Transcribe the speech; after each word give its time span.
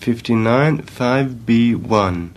59 0.00 0.82
5B1. 0.96 2.28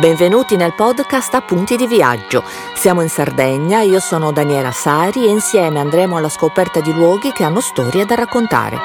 Benvenuti 0.00 0.56
nel 0.56 0.74
podcast 0.74 1.34
Appunti 1.34 1.76
di 1.76 1.86
viaggio. 1.86 2.42
Siamo 2.74 3.02
in 3.02 3.08
Sardegna, 3.08 3.82
io 3.82 4.00
sono 4.00 4.32
Daniela 4.32 4.72
Sari 4.72 5.26
e 5.26 5.30
insieme 5.30 5.78
andremo 5.78 6.16
alla 6.16 6.28
scoperta 6.28 6.80
di 6.80 6.92
luoghi 6.92 7.30
che 7.30 7.44
hanno 7.44 7.60
storie 7.60 8.04
da 8.04 8.16
raccontare. 8.16 8.76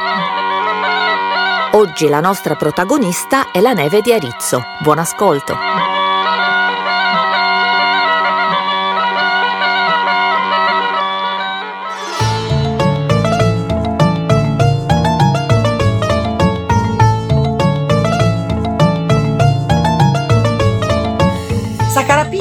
Oggi 1.72 2.08
la 2.08 2.20
nostra 2.20 2.56
protagonista 2.56 3.52
è 3.52 3.62
la 3.62 3.74
neve 3.74 4.02
di 4.02 4.14
Arizzo. 4.14 4.62
Buon 4.82 5.00
ascolto! 5.00 5.95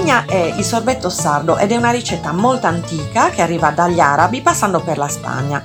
Sacarapigna 0.04 0.24
è 0.26 0.54
il 0.58 0.64
sorbetto 0.64 1.08
sardo 1.08 1.56
ed 1.56 1.72
è 1.72 1.76
una 1.76 1.90
ricetta 1.90 2.30
molto 2.30 2.66
antica 2.66 3.30
che 3.30 3.40
arriva 3.40 3.70
dagli 3.70 4.00
arabi 4.00 4.42
passando 4.42 4.80
per 4.80 4.98
la 4.98 5.08
Spagna. 5.08 5.62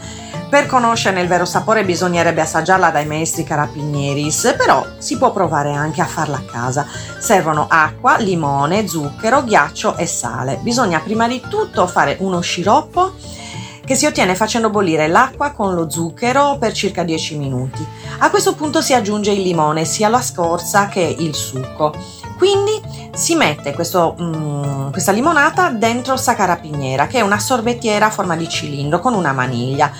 Per 0.49 0.65
conoscerne 0.65 1.19
il 1.19 1.27
vero 1.27 1.43
sapore 1.43 1.83
bisognerebbe 1.83 2.39
assaggiarla 2.39 2.89
dai 2.89 3.05
maestri 3.05 3.43
carapigneris, 3.43 4.55
però 4.57 4.85
si 4.97 5.17
può 5.17 5.33
provare 5.33 5.73
anche 5.73 6.01
a 6.01 6.05
farla 6.05 6.37
a 6.37 6.43
casa. 6.49 6.87
Servono 7.19 7.67
acqua, 7.69 8.17
limone, 8.17 8.87
zucchero, 8.87 9.43
ghiaccio 9.43 9.97
e 9.97 10.05
sale. 10.05 10.59
Bisogna 10.61 10.99
prima 10.99 11.27
di 11.27 11.41
tutto 11.49 11.85
fare 11.85 12.15
uno 12.21 12.39
sciroppo 12.39 13.15
che 13.83 13.95
si 13.95 14.05
ottiene 14.05 14.35
facendo 14.35 14.69
bollire 14.69 15.07
l'acqua 15.07 15.51
con 15.51 15.73
lo 15.73 15.89
zucchero 15.89 16.57
per 16.57 16.71
circa 16.71 17.03
10 17.03 17.37
minuti. 17.37 17.85
A 18.19 18.29
questo 18.29 18.55
punto 18.55 18.81
si 18.81 18.93
aggiunge 18.93 19.31
il 19.31 19.41
limone, 19.41 19.83
sia 19.83 20.07
la 20.07 20.21
scorza 20.21 20.87
che 20.87 21.15
il 21.19 21.35
succo. 21.35 22.18
Quindi 22.39 22.81
si 23.13 23.35
mette 23.35 23.73
questo, 23.73 24.15
mm, 24.19 24.91
questa 24.91 25.11
limonata 25.11 25.71
dentro 25.71 26.15
sacarapiniera, 26.15 27.05
che 27.05 27.19
è 27.19 27.21
una 27.21 27.37
sorbettiera 27.37 28.05
a 28.05 28.09
forma 28.09 28.37
di 28.37 28.47
cilindro 28.47 29.01
con 29.01 29.13
una 29.13 29.33
maniglia. 29.33 29.91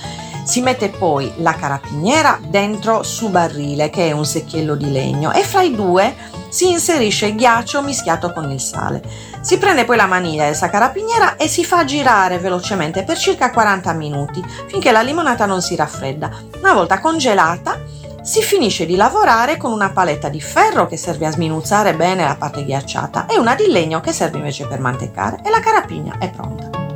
Si 0.46 0.62
mette 0.62 0.88
poi 0.88 1.34
la 1.40 1.54
carapiniera 1.54 2.40
dentro 2.42 3.04
su 3.04 3.28
barrile, 3.28 3.90
che 3.90 4.08
è 4.08 4.12
un 4.14 4.26
secchiello 4.26 4.76
di 4.76 4.90
legno, 4.90 5.34
e 5.34 5.44
fra 5.44 5.64
i 5.64 5.76
due 5.76 6.16
si 6.48 6.72
inserisce 6.72 7.26
il 7.26 7.36
ghiaccio 7.36 7.82
mischiato 7.82 8.32
con 8.32 8.50
il 8.50 8.62
sale. 8.62 9.04
Si 9.42 9.58
prende 9.58 9.84
poi 9.84 9.98
la 9.98 10.08
maniglia 10.08 10.50
della 10.50 10.70
carapiniera 10.70 11.36
e 11.36 11.50
si 11.50 11.66
fa 11.66 11.84
girare 11.84 12.40
velocemente 12.40 13.04
per 13.04 13.18
circa 13.18 13.52
40 13.52 13.92
minuti, 13.92 14.42
finché 14.68 14.94
la 14.94 15.02
limonata 15.02 15.46
non 15.46 15.62
si 15.62 15.76
raffredda. 15.76 16.32
Una 16.62 16.74
volta 16.74 17.02
congelata, 17.02 17.99
si 18.30 18.44
finisce 18.44 18.86
di 18.86 18.96
lavorare 18.96 19.58
con 19.58 19.72
una 19.72 19.90
paletta 19.90 20.30
di 20.30 20.40
ferro 20.40 20.86
che 20.86 20.98
serve 20.98 21.26
a 21.26 21.32
sminuzzare 21.32 21.96
bene 21.96 22.24
la 22.24 22.36
parte 22.36 22.64
ghiacciata 22.64 23.26
e 23.26 23.40
una 23.40 23.56
di 23.56 23.66
legno 23.72 24.02
che 24.02 24.12
serve 24.12 24.38
invece 24.38 24.68
per 24.68 24.80
mantecare 24.80 25.40
e 25.44 25.50
la 25.50 25.60
carapigna 25.60 26.20
è 26.20 26.30
pronta. 26.30 26.89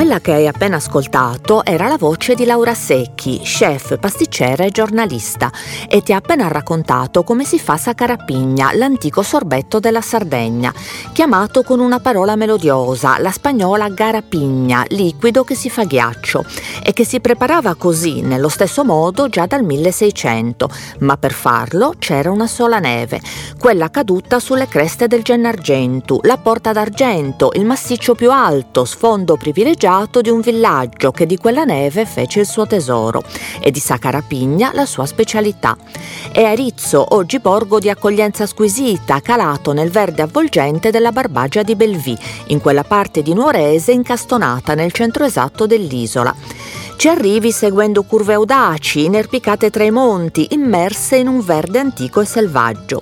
Quella 0.00 0.18
che 0.18 0.32
hai 0.32 0.48
appena 0.48 0.76
ascoltato 0.76 1.62
era 1.62 1.86
la 1.86 1.98
voce 1.98 2.34
di 2.34 2.46
Laura 2.46 2.72
Secchi, 2.72 3.40
chef, 3.40 3.98
pasticcera 3.98 4.64
e 4.64 4.70
giornalista, 4.70 5.52
e 5.86 6.00
ti 6.02 6.14
ha 6.14 6.16
appena 6.16 6.48
raccontato 6.48 7.22
come 7.22 7.44
si 7.44 7.58
fa 7.58 7.76
sacarapigna, 7.76 8.72
l'antico 8.72 9.20
sorbetto 9.20 9.78
della 9.78 10.00
Sardegna, 10.00 10.72
chiamato 11.12 11.62
con 11.62 11.80
una 11.80 12.00
parola 12.00 12.34
melodiosa, 12.34 13.18
la 13.18 13.30
spagnola 13.30 13.90
garapigna, 13.90 14.86
liquido 14.88 15.44
che 15.44 15.54
si 15.54 15.68
fa 15.68 15.84
ghiaccio, 15.84 16.46
e 16.82 16.94
che 16.94 17.04
si 17.04 17.20
preparava 17.20 17.74
così, 17.74 18.22
nello 18.22 18.48
stesso 18.48 18.86
modo, 18.86 19.28
già 19.28 19.44
dal 19.44 19.62
1600, 19.62 20.70
ma 21.00 21.18
per 21.18 21.32
farlo 21.32 21.92
c'era 21.98 22.30
una 22.30 22.46
sola 22.46 22.78
neve, 22.78 23.20
quella 23.58 23.90
caduta 23.90 24.40
sulle 24.40 24.66
creste 24.66 25.08
del 25.08 25.22
Gennargentu, 25.22 26.20
la 26.22 26.38
Porta 26.38 26.72
d'Argento, 26.72 27.50
il 27.52 27.66
massiccio 27.66 28.14
più 28.14 28.30
alto, 28.30 28.86
sfondo 28.86 29.36
privilegiato 29.36 29.88
privilegiato 29.90 30.20
di 30.20 30.30
un 30.30 30.40
villaggio 30.40 31.10
che 31.10 31.26
di 31.26 31.36
quella 31.36 31.64
neve 31.64 32.06
fece 32.06 32.40
il 32.40 32.46
suo 32.46 32.66
tesoro 32.66 33.22
e 33.60 33.70
di 33.72 33.80
Sacarapigna 33.80 34.70
la 34.72 34.86
sua 34.86 35.04
specialità. 35.04 35.76
È 36.30 36.42
Arizzo, 36.44 37.14
oggi 37.14 37.40
borgo 37.40 37.80
di 37.80 37.90
accoglienza 37.90 38.46
squisita, 38.46 39.20
calato 39.20 39.72
nel 39.72 39.90
verde 39.90 40.22
avvolgente 40.22 40.90
della 40.90 41.10
Barbagia 41.10 41.62
di 41.62 41.74
Belvì, 41.74 42.16
in 42.48 42.60
quella 42.60 42.84
parte 42.84 43.22
di 43.22 43.34
Nuorese 43.34 43.90
incastonata 43.90 44.74
nel 44.74 44.92
centro 44.92 45.24
esatto 45.24 45.66
dell'isola. 45.66 46.34
Ci 47.00 47.08
arrivi 47.08 47.50
seguendo 47.50 48.02
curve 48.02 48.34
audaci, 48.34 49.06
inerpicate 49.06 49.70
tra 49.70 49.84
i 49.84 49.90
monti, 49.90 50.48
immerse 50.50 51.16
in 51.16 51.28
un 51.28 51.40
verde 51.40 51.78
antico 51.78 52.20
e 52.20 52.26
selvaggio. 52.26 53.00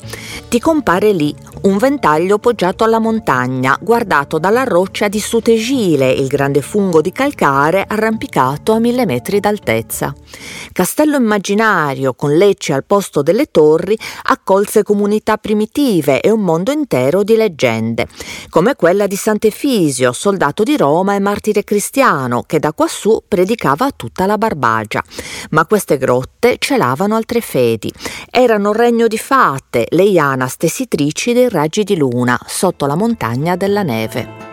Ti 0.48 0.60
compare 0.60 1.10
lì 1.10 1.34
un 1.62 1.76
ventaglio 1.78 2.38
poggiato 2.38 2.84
alla 2.84 3.00
montagna, 3.00 3.76
guardato 3.80 4.38
dalla 4.38 4.62
roccia 4.62 5.08
di 5.08 5.18
Sutegile, 5.18 6.12
il 6.12 6.28
grande 6.28 6.62
fungo 6.62 7.00
di 7.00 7.10
calcare 7.10 7.84
arrampicato 7.88 8.72
a 8.72 8.78
mille 8.78 9.04
metri 9.04 9.40
d'altezza. 9.40 10.14
Castello 10.72 11.16
immaginario, 11.16 12.14
con 12.14 12.36
Lecce 12.36 12.72
al 12.74 12.84
posto 12.84 13.22
delle 13.22 13.50
torri, 13.50 13.98
accolse 14.26 14.84
comunità 14.84 15.38
primitive 15.38 16.20
e 16.20 16.30
un 16.30 16.42
mondo 16.42 16.70
intero 16.70 17.24
di 17.24 17.34
leggende, 17.34 18.06
come 18.48 18.76
quella 18.76 19.08
di 19.08 19.16
Sant'Efisio, 19.16 20.12
soldato 20.12 20.62
di 20.62 20.76
Roma 20.76 21.16
e 21.16 21.18
martire 21.18 21.64
cristiano, 21.64 22.44
che 22.46 22.60
da 22.60 22.72
quassù 22.72 23.24
predicava 23.26 23.87
a 23.88 23.92
tutta 23.94 24.26
la 24.26 24.38
Barbagia. 24.38 25.02
Ma 25.50 25.66
queste 25.66 25.98
grotte 25.98 26.56
celavano 26.58 27.16
altre 27.16 27.40
fedi. 27.40 27.92
Erano 28.30 28.72
regno 28.72 29.06
di 29.06 29.18
fate, 29.18 29.86
leianas 29.90 30.56
tessitrici 30.56 31.32
dei 31.32 31.48
raggi 31.48 31.84
di 31.84 31.96
luna 31.96 32.38
sotto 32.46 32.86
la 32.86 32.94
montagna 32.94 33.56
della 33.56 33.82
neve. 33.82 34.47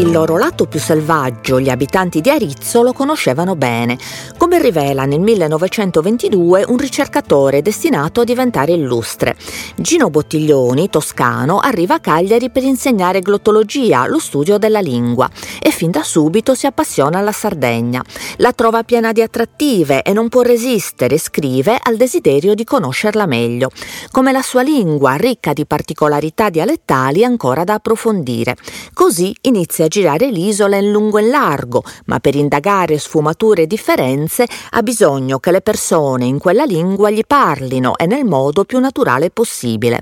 Il 0.00 0.12
loro 0.12 0.38
lato 0.38 0.64
più 0.64 0.80
selvaggio 0.80 1.60
gli 1.60 1.68
abitanti 1.68 2.22
di 2.22 2.30
Arizzo 2.30 2.80
lo 2.80 2.94
conoscevano 2.94 3.54
bene, 3.54 3.98
come 4.38 4.58
rivela 4.58 5.04
nel 5.04 5.20
1922 5.20 6.64
un 6.68 6.78
ricercatore 6.78 7.60
destinato 7.60 8.22
a 8.22 8.24
diventare 8.24 8.72
illustre. 8.72 9.36
Gino 9.76 10.08
Bottiglioni, 10.08 10.88
toscano, 10.88 11.58
arriva 11.58 11.96
a 11.96 12.00
Cagliari 12.00 12.48
per 12.48 12.62
insegnare 12.62 13.20
glottologia, 13.20 14.06
lo 14.06 14.18
studio 14.18 14.56
della 14.56 14.80
lingua, 14.80 15.28
e 15.60 15.70
fin 15.70 15.90
da 15.90 16.02
subito 16.02 16.54
si 16.54 16.64
appassiona 16.64 17.18
alla 17.18 17.30
Sardegna. 17.30 18.02
La 18.38 18.54
trova 18.54 18.84
piena 18.84 19.12
di 19.12 19.20
attrattive 19.20 20.00
e 20.00 20.14
non 20.14 20.30
può 20.30 20.40
resistere, 20.40 21.18
scrive, 21.18 21.78
al 21.78 21.98
desiderio 21.98 22.54
di 22.54 22.64
conoscerla 22.64 23.26
meglio, 23.26 23.70
come 24.10 24.32
la 24.32 24.40
sua 24.40 24.62
lingua, 24.62 25.16
ricca 25.16 25.52
di 25.52 25.66
particolarità 25.66 26.48
dialettali 26.48 27.22
ancora 27.22 27.64
da 27.64 27.74
approfondire. 27.74 28.56
Così 28.94 29.36
inizia 29.42 29.88
girare 29.90 30.30
l'isola 30.30 30.76
in 30.76 30.90
lungo 30.90 31.18
e 31.18 31.22
largo, 31.22 31.82
ma 32.06 32.20
per 32.20 32.36
indagare 32.36 32.96
sfumature 32.96 33.62
e 33.62 33.66
differenze 33.66 34.46
ha 34.70 34.82
bisogno 34.82 35.40
che 35.40 35.50
le 35.50 35.60
persone 35.60 36.24
in 36.24 36.38
quella 36.38 36.64
lingua 36.64 37.10
gli 37.10 37.22
parlino 37.26 37.98
e 37.98 38.06
nel 38.06 38.24
modo 38.24 38.64
più 38.64 38.78
naturale 38.78 39.30
possibile. 39.30 40.00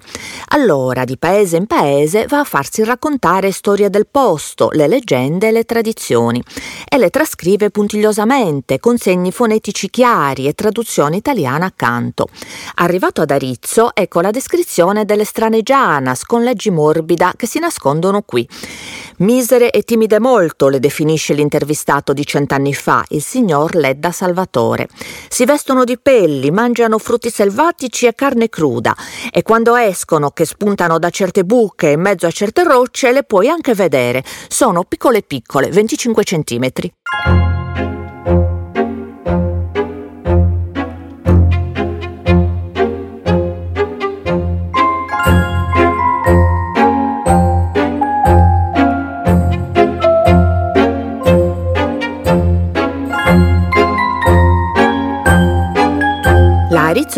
Allora, 0.49 1.05
di 1.05 1.17
paese 1.17 1.57
in 1.57 1.67
paese, 1.67 2.27
va 2.29 2.41
a 2.41 2.45
farsi 2.45 2.85
raccontare 2.85 3.51
storie 3.51 3.91
del 3.91 4.07
posto, 4.07 4.69
le 4.73 4.87
leggende 4.87 5.49
e 5.49 5.53
le 5.53 5.65
tradizioni 5.65 6.43
e 6.89 6.99
le 6.99 7.09
trascrive 7.11 7.71
puntigliosamente 7.71 8.79
con 8.79 8.99
segni 8.99 9.33
fonetici 9.33 9.89
chiari 9.89 10.47
e 10.47 10.53
traduzione 10.53 11.17
italiana 11.17 11.67
accanto. 11.67 12.27
Arrivato 12.77 13.23
ad 13.23 13.31
Arizzo, 13.31 13.95
ecco 13.95 14.21
la 14.21 14.31
descrizione 14.31 15.07
delle 15.07 15.25
strane 15.25 15.63
gianas 15.63 16.25
con 16.25 16.43
leggi 16.43 16.71
morbida 16.71 17.33
che 17.37 17.47
si 17.47 17.59
nascondono 17.59 18.21
qui. 18.23 18.47
Misere 19.19 19.71
e 19.73 19.83
timide 19.83 20.21
molto, 20.21 20.69
le 20.69 20.79
definisce 20.79 21.35
l'intervistato 21.35 22.13
di 22.13 22.25
cent'anni 22.25 22.73
fa, 22.73 23.05
il 23.09 23.23
signor 23.23 23.75
Ledda 23.75 24.13
Salvatore. 24.13 24.89
Si 25.29 25.45
vestono 25.45 25.83
di 25.83 25.99
pelli, 25.99 26.53
mangiano 26.53 26.99
frutti 26.99 27.29
selvatici 27.29 28.07
e 28.07 28.15
carne 28.15 28.49
cruda 28.49 28.95
e 29.33 29.43
quando 29.43 29.75
escono 29.75 30.31
che 30.31 30.45
spuntano 30.45 31.01
da 31.01 31.11
certe 31.11 31.45
buche 31.45 31.89
in 31.89 32.01
mezzo 32.01 32.27
a 32.27 32.31
certe 32.31 32.63
rocce 32.63 33.11
le 33.11 33.25
puoi 33.25 33.49
anche 33.49 33.75
vedere. 33.75 34.23
Sono 34.47 34.85
piccole 34.85 35.23
piccole, 35.23 35.69
25 35.69 36.23
centimetri. 36.23 36.93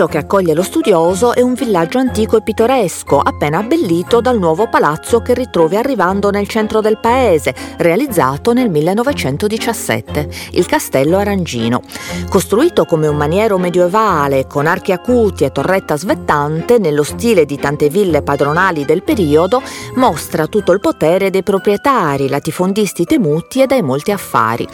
L'indirizzo 0.01 0.07
che 0.07 0.19
accoglie 0.19 0.55
lo 0.55 0.63
studioso 0.63 1.35
è 1.35 1.43
un 1.43 1.53
villaggio 1.53 1.99
antico 1.99 2.39
e 2.39 2.43
pittoresco, 2.43 3.19
appena 3.19 3.59
abbellito 3.59 4.23
dal 4.23 4.39
nuovo 4.39 4.67
palazzo 4.67 5.21
che 5.21 5.35
ritrovi 5.35 5.77
arrivando 5.77 6.31
nel 6.31 6.49
centro 6.49 6.81
del 6.81 6.97
paese, 6.99 7.55
realizzato 7.77 8.55
nel 8.55 8.71
1917, 8.71 10.29
il 10.53 10.65
Castello 10.65 11.19
Arangino. 11.19 11.83
Costruito 12.31 12.87
come 12.87 13.09
un 13.09 13.17
maniero 13.17 13.59
medievale, 13.59 14.47
con 14.47 14.67
archi 14.67 14.93
acuti 14.93 15.45
e 15.45 15.53
torretta 15.53 15.99
svettante, 15.99 16.79
nello 16.79 17.03
stile 17.03 17.45
di 17.45 17.59
tante 17.59 17.91
ville 17.91 18.23
padronali 18.23 18.87
del 18.87 19.03
periodo, 19.03 19.61
mostra 19.97 20.47
tutto 20.47 20.73
il 20.73 20.81
potere 20.81 21.29
dei 21.29 21.43
proprietari, 21.43 22.29
latifondisti 22.29 23.05
temuti 23.05 23.61
e 23.61 23.67
dai 23.67 23.83
molti 23.83 24.13
affari. 24.13 24.67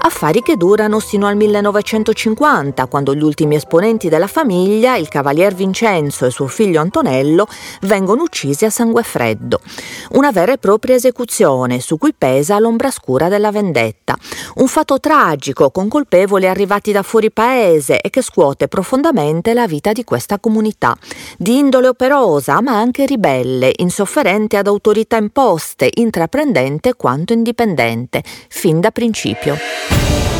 Affari 0.00 0.42
che 0.42 0.56
durano 0.56 0.98
sino 0.98 1.26
al 1.26 1.36
1950, 1.36 2.84
quando 2.86 3.14
gli 3.14 3.22
ultimi 3.22 3.54
esponenti 3.54 4.10
della 4.10 4.26
famiglia, 4.26 4.72
il 4.74 5.08
cavalier 5.08 5.54
Vincenzo 5.54 6.26
e 6.26 6.30
suo 6.30 6.46
figlio 6.46 6.80
Antonello, 6.80 7.46
vengono 7.82 8.22
uccisi 8.22 8.64
a 8.64 8.70
sangue 8.70 9.02
freddo. 9.02 9.60
Una 10.10 10.30
vera 10.30 10.52
e 10.52 10.58
propria 10.58 10.94
esecuzione 10.94 11.80
su 11.80 11.96
cui 11.98 12.14
pesa 12.16 12.58
l'ombra 12.58 12.90
scura 12.90 13.28
della 13.28 13.50
vendetta. 13.50 14.16
Un 14.56 14.66
fatto 14.66 15.00
tragico 15.00 15.70
con 15.70 15.88
colpevoli 15.88 16.46
arrivati 16.46 16.92
da 16.92 17.02
fuori 17.02 17.30
paese 17.30 18.00
e 18.00 18.10
che 18.10 18.22
scuote 18.22 18.68
profondamente 18.68 19.54
la 19.54 19.66
vita 19.66 19.92
di 19.92 20.04
questa 20.04 20.38
comunità. 20.38 20.96
Di 21.38 21.58
indole 21.58 21.88
operosa 21.88 22.60
ma 22.60 22.76
anche 22.76 23.06
ribelle, 23.06 23.72
insofferente 23.76 24.56
ad 24.56 24.66
autorità 24.66 25.16
imposte, 25.16 25.90
intraprendente 25.94 26.94
quanto 26.94 27.32
indipendente, 27.32 28.22
fin 28.48 28.80
da 28.80 28.90
principio. 28.90 30.33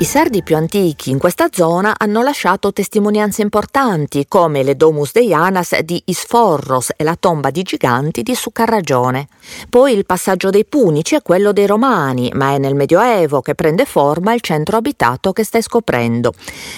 I 0.00 0.06
sardi 0.06 0.42
più 0.42 0.56
antichi 0.56 1.10
in 1.10 1.18
questa 1.18 1.48
zona 1.52 1.94
hanno 1.98 2.22
lasciato 2.22 2.72
testimonianze 2.72 3.42
importanti 3.42 4.24
come 4.26 4.62
le 4.62 4.74
Domus 4.74 5.12
Deianas 5.12 5.78
di 5.80 6.00
Isforros 6.06 6.92
e 6.96 7.04
la 7.04 7.16
tomba 7.20 7.50
di 7.50 7.62
giganti 7.62 8.22
di 8.22 8.34
Succarragione. 8.34 9.28
Poi 9.68 9.92
il 9.92 10.06
passaggio 10.06 10.48
dei 10.48 10.64
Punici 10.64 11.16
è 11.16 11.22
quello 11.22 11.52
dei 11.52 11.66
Romani, 11.66 12.30
ma 12.32 12.54
è 12.54 12.58
nel 12.58 12.74
Medioevo 12.74 13.42
che 13.42 13.54
prende 13.54 13.84
forma 13.84 14.32
il 14.32 14.40
centro 14.40 14.78
abitato 14.78 15.34
che 15.34 15.44
stai 15.44 15.60
scoprendo. 15.60 16.32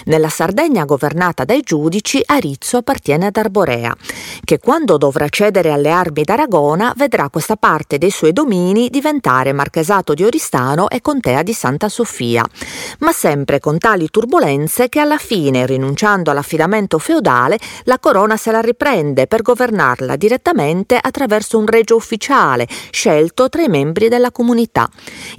Nella 0.06 0.28
Sardegna 0.28 0.84
governata 0.84 1.44
dai 1.44 1.60
giudici, 1.60 2.20
Arizzo 2.26 2.78
appartiene 2.78 3.26
ad 3.26 3.36
Arborea, 3.36 3.94
che 4.42 4.58
quando 4.58 4.96
dovrà 4.96 5.28
cedere 5.28 5.70
alle 5.70 5.90
armi 5.90 6.24
d'Aragona 6.24 6.92
vedrà 6.96 7.28
questa 7.30 7.54
parte 7.54 7.98
dei 7.98 8.10
suoi 8.10 8.32
domini 8.32 8.90
diventare 8.90 9.52
marchesato 9.52 10.12
di 10.12 10.24
Oristano 10.24 10.90
e 10.90 11.00
contea 11.00 11.44
di 11.44 11.52
Santa 11.52 11.88
Sofia. 11.88 12.44
Ma 12.98 13.10
sempre 13.12 13.60
con 13.60 13.78
tali 13.78 14.08
turbulenze 14.10 14.88
che 14.88 14.98
alla 14.98 15.18
fine, 15.18 15.66
rinunciando 15.66 16.30
all'affidamento 16.30 16.98
feudale, 16.98 17.58
la 17.84 17.98
corona 17.98 18.36
se 18.36 18.50
la 18.50 18.60
riprende 18.60 19.26
per 19.26 19.42
governarla 19.42 20.16
direttamente 20.16 20.98
attraverso 21.00 21.58
un 21.58 21.66
regio 21.66 21.96
ufficiale, 21.96 22.66
scelto 22.90 23.48
tra 23.48 23.62
i 23.62 23.68
membri 23.68 24.08
della 24.08 24.30
comunità. 24.30 24.88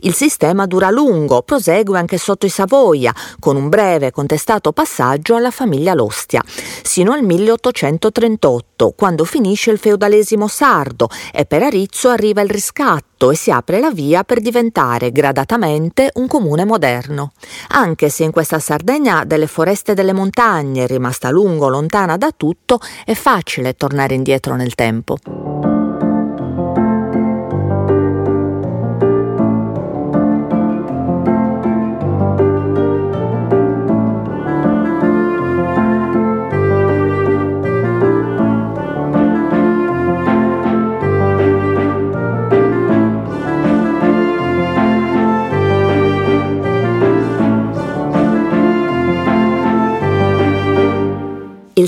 Il 0.01 0.13
sistema 0.13 0.65
dura 0.65 0.87
a 0.87 0.91
lungo, 0.91 1.41
prosegue 1.41 1.97
anche 1.97 2.17
sotto 2.17 2.45
i 2.45 2.49
Savoia, 2.49 3.13
con 3.39 3.55
un 3.55 3.69
breve 3.69 4.11
contestato 4.11 4.71
passaggio 4.71 5.35
alla 5.35 5.51
famiglia 5.51 5.93
Lostia, 5.93 6.43
sino 6.81 7.11
al 7.11 7.23
1838, 7.23 8.93
quando 8.95 9.25
finisce 9.25 9.71
il 9.71 9.79
feudalesimo 9.79 10.47
sardo 10.47 11.09
e 11.31 11.45
per 11.45 11.63
Arizzo 11.63 12.09
arriva 12.09 12.41
il 12.41 12.49
riscatto 12.49 13.12
e 13.31 13.35
si 13.35 13.51
apre 13.51 13.79
la 13.79 13.91
via 13.91 14.23
per 14.23 14.39
diventare 14.39 15.11
gradatamente 15.11 16.11
un 16.15 16.27
comune 16.27 16.65
moderno 16.65 17.31
anche 17.69 18.09
se 18.09 18.23
in 18.23 18.31
questa 18.31 18.59
Sardegna 18.59 19.23
delle 19.25 19.47
foreste 19.47 19.93
delle 19.93 20.13
montagne, 20.13 20.87
rimasta 20.87 21.29
a 21.29 21.31
lungo 21.31 21.69
lontana 21.69 22.17
da 22.17 22.31
tutto, 22.35 22.79
è 23.05 23.13
facile 23.13 23.73
tornare 23.73 24.13
indietro 24.13 24.55
nel 24.55 24.75
tempo. 24.75 25.72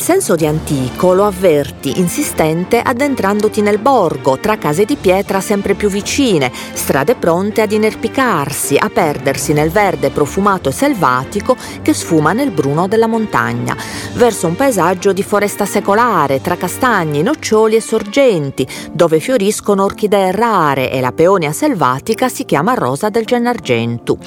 Senso 0.06 0.36
di 0.36 0.46
antico 0.46 1.16
lo 1.16 1.26
avverti 1.26 2.00
insistente 2.00 2.80
addentrandoti 2.80 3.62
nel 3.62 3.80
borgo, 3.80 4.38
tra 4.38 4.56
case 4.60 4.86
di 4.86 4.98
pietra 4.98 5.42
sempre 5.42 5.74
più 5.74 5.90
vicine, 5.90 6.52
strade 6.74 7.16
pronte 7.16 7.62
ad 7.62 7.72
inerpicarsi, 7.72 8.78
a 8.78 8.92
perdersi 8.92 9.52
nel 9.52 9.72
verde 9.72 10.12
profumato 10.12 10.70
e 10.70 10.74
selvatico 10.74 11.58
che 11.82 11.96
sfuma 11.96 12.34
nel 12.34 12.52
bruno 12.52 12.88
della 12.88 13.08
montagna, 13.08 13.76
verso 14.14 14.46
un 14.46 14.56
paesaggio 14.56 15.12
di 15.12 15.24
foresta 15.24 15.66
secolare, 15.66 16.40
tra 16.40 16.56
castagni, 16.56 17.24
noccioli 17.24 17.76
e 17.76 17.82
sorgenti, 17.82 18.68
dove 18.92 19.20
fioriscono 19.20 19.86
orchidee 19.86 20.32
rare 20.32 20.92
e 20.92 21.02
la 21.02 21.14
peonia 21.14 21.52
selvatica 21.52 22.30
si 22.30 22.46
chiama 22.46 22.76
rosa 22.76 23.10
del 23.10 23.26
Gennargentu. 23.26 24.20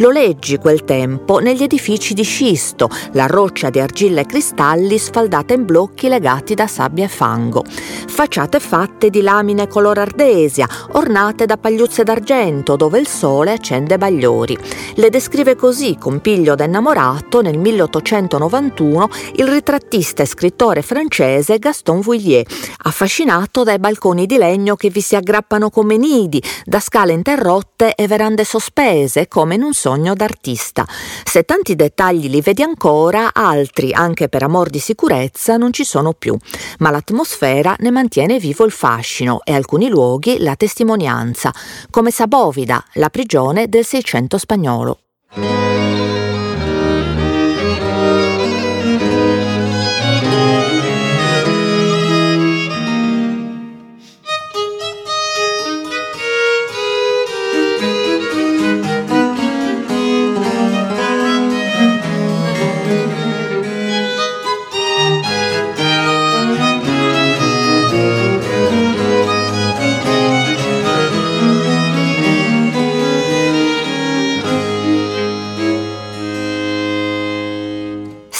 Lo 0.00 0.08
leggi 0.08 0.56
quel 0.56 0.84
tempo 0.84 1.40
negli 1.40 1.62
edifici 1.62 2.14
di 2.14 2.22
scisto, 2.22 2.88
la 3.12 3.26
roccia 3.26 3.68
di 3.68 3.80
argilla 3.80 4.22
e 4.22 4.24
cristalli 4.24 4.96
sfaldata 4.96 5.52
in 5.52 5.66
blocchi 5.66 6.08
legati 6.08 6.54
da 6.54 6.66
sabbia 6.66 7.04
e 7.04 7.08
fango. 7.08 7.62
Facciate 7.68 8.60
fatte 8.60 9.10
di 9.10 9.20
lamine 9.20 9.68
color 9.68 9.98
ardesia, 9.98 10.66
ornate 10.92 11.44
da 11.44 11.58
pagliuzze 11.58 12.02
d'argento 12.02 12.76
dove 12.76 12.98
il 12.98 13.06
sole 13.06 13.52
accende 13.52 13.98
bagliori. 13.98 14.56
Le 14.94 15.10
descrive 15.10 15.54
così, 15.54 15.98
con 16.00 16.22
piglio 16.22 16.54
da 16.54 16.64
innamorato, 16.64 17.42
nel 17.42 17.58
1891 17.58 19.08
il 19.34 19.48
ritrattista 19.48 20.22
e 20.22 20.26
scrittore 20.26 20.80
francese 20.80 21.58
Gaston 21.58 22.00
Vuillier, 22.00 22.46
affascinato 22.84 23.64
dai 23.64 23.78
balconi 23.78 24.24
di 24.24 24.38
legno 24.38 24.76
che 24.76 24.88
vi 24.88 25.02
si 25.02 25.14
aggrappano 25.14 25.68
come 25.68 25.98
nidi, 25.98 26.42
da 26.64 26.80
scale 26.80 27.12
interrotte 27.12 27.94
e 27.94 28.06
verande 28.06 28.44
sospese 28.44 29.28
come 29.28 29.56
in 29.56 29.62
un 29.62 29.74
sogno 29.74 29.88
sogno 29.90 30.14
d'artista. 30.14 30.86
Se 31.24 31.42
tanti 31.42 31.74
dettagli 31.74 32.28
li 32.28 32.40
vedi 32.40 32.62
ancora, 32.62 33.30
altri, 33.34 33.92
anche 33.92 34.28
per 34.28 34.44
amor 34.44 34.70
di 34.70 34.78
sicurezza, 34.78 35.56
non 35.56 35.72
ci 35.72 35.82
sono 35.84 36.12
più, 36.12 36.36
ma 36.78 36.90
l'atmosfera 36.90 37.74
ne 37.80 37.90
mantiene 37.90 38.38
vivo 38.38 38.64
il 38.64 38.70
fascino 38.70 39.40
e 39.42 39.52
alcuni 39.52 39.88
luoghi 39.88 40.38
la 40.38 40.54
testimonianza, 40.54 41.52
come 41.90 42.12
Sabovida, 42.12 42.84
la 42.94 43.10
prigione 43.10 43.68
del 43.68 43.84
Seicento 43.84 44.38
spagnolo. 44.38 44.98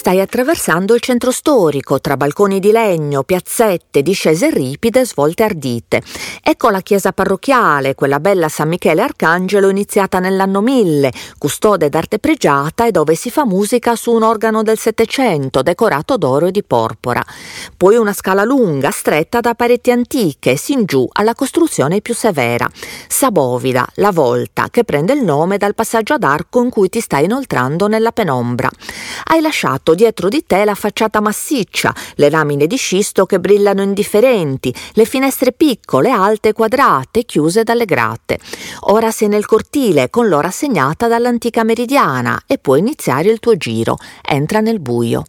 Stai 0.00 0.19
attraversando 0.19 0.95
il 0.95 1.02
centro 1.02 1.30
storico 1.30 2.00
tra 2.00 2.16
balconi 2.16 2.59
di 2.59 2.73
legno, 2.73 3.23
piazzette, 3.23 4.00
discese 4.00 4.49
ripide, 4.49 5.04
svolte 5.04 5.42
ardite. 5.42 6.00
Ecco 6.42 6.71
la 6.71 6.80
chiesa 6.80 7.12
parrocchiale, 7.12 7.95
quella 7.95 8.19
bella 8.19 8.49
San 8.49 8.69
Michele 8.69 9.02
Arcangelo 9.02 9.69
iniziata 9.69 10.19
nell'anno 10.19 10.62
1000, 10.62 11.12
custode 11.37 11.90
d'arte 11.90 12.19
pregiata 12.19 12.87
e 12.87 12.92
dove 12.92 13.14
si 13.14 13.30
fa 13.30 13.45
musica 13.45 13.95
su 13.95 14.11
un 14.12 14.23
organo 14.23 14.62
del 14.62 14.78
Settecento 14.78 15.61
decorato 15.61 16.16
d'oro 16.16 16.47
e 16.47 16.50
di 16.50 16.62
porpora. 16.62 17.23
Poi 17.76 17.97
una 17.97 18.14
scala 18.14 18.42
lunga, 18.42 18.90
stretta 18.90 19.40
da 19.40 19.54
pareti 19.54 19.90
antiche, 19.90 20.57
sin 20.57 20.87
giù 20.87 21.07
alla 21.12 21.35
costruzione 21.35 22.00
più 22.00 22.14
severa. 22.14 22.66
Sabovida, 23.07 23.87
la 23.97 24.12
volta, 24.12 24.69
che 24.71 24.83
prende 24.83 25.12
il 25.12 25.23
nome 25.23 25.59
dal 25.59 25.75
passaggio 25.75 26.14
ad 26.14 26.23
arco 26.23 26.62
in 26.62 26.71
cui 26.71 26.88
ti 26.88 27.00
stai 27.00 27.25
inoltrando 27.25 27.87
nella 27.87 28.12
penombra. 28.12 28.71
Hai 29.25 29.42
lasciato 29.42 29.88
dietro 29.94 30.28
di 30.28 30.44
te 30.47 30.64
la 30.64 30.75
facciata 30.75 31.20
massiccia, 31.20 31.94
le 32.16 32.30
lamine 32.30 32.66
di 32.66 32.76
scisto 32.76 33.26
che 33.26 33.40
brillano 33.40 33.82
indifferenti, 33.82 34.75
le 34.92 35.04
finestre 35.04 35.52
piccole, 35.52 36.11
alte 36.11 36.52
quadrate, 36.52 37.25
chiuse 37.25 37.62
dalle 37.62 37.85
grate. 37.85 38.38
Ora 38.88 39.11
sei 39.11 39.28
nel 39.28 39.47
cortile 39.47 40.11
con 40.11 40.28
l'ora 40.28 40.50
segnata 40.50 41.09
dall'antica 41.09 41.64
meridiana 41.64 42.42
e 42.47 42.59
puoi 42.59 42.80
iniziare 42.80 43.30
il 43.30 43.38
tuo 43.38 43.56
giro. 43.56 43.97
Entra 44.23 44.61
nel 44.61 44.80
buio. 44.80 45.25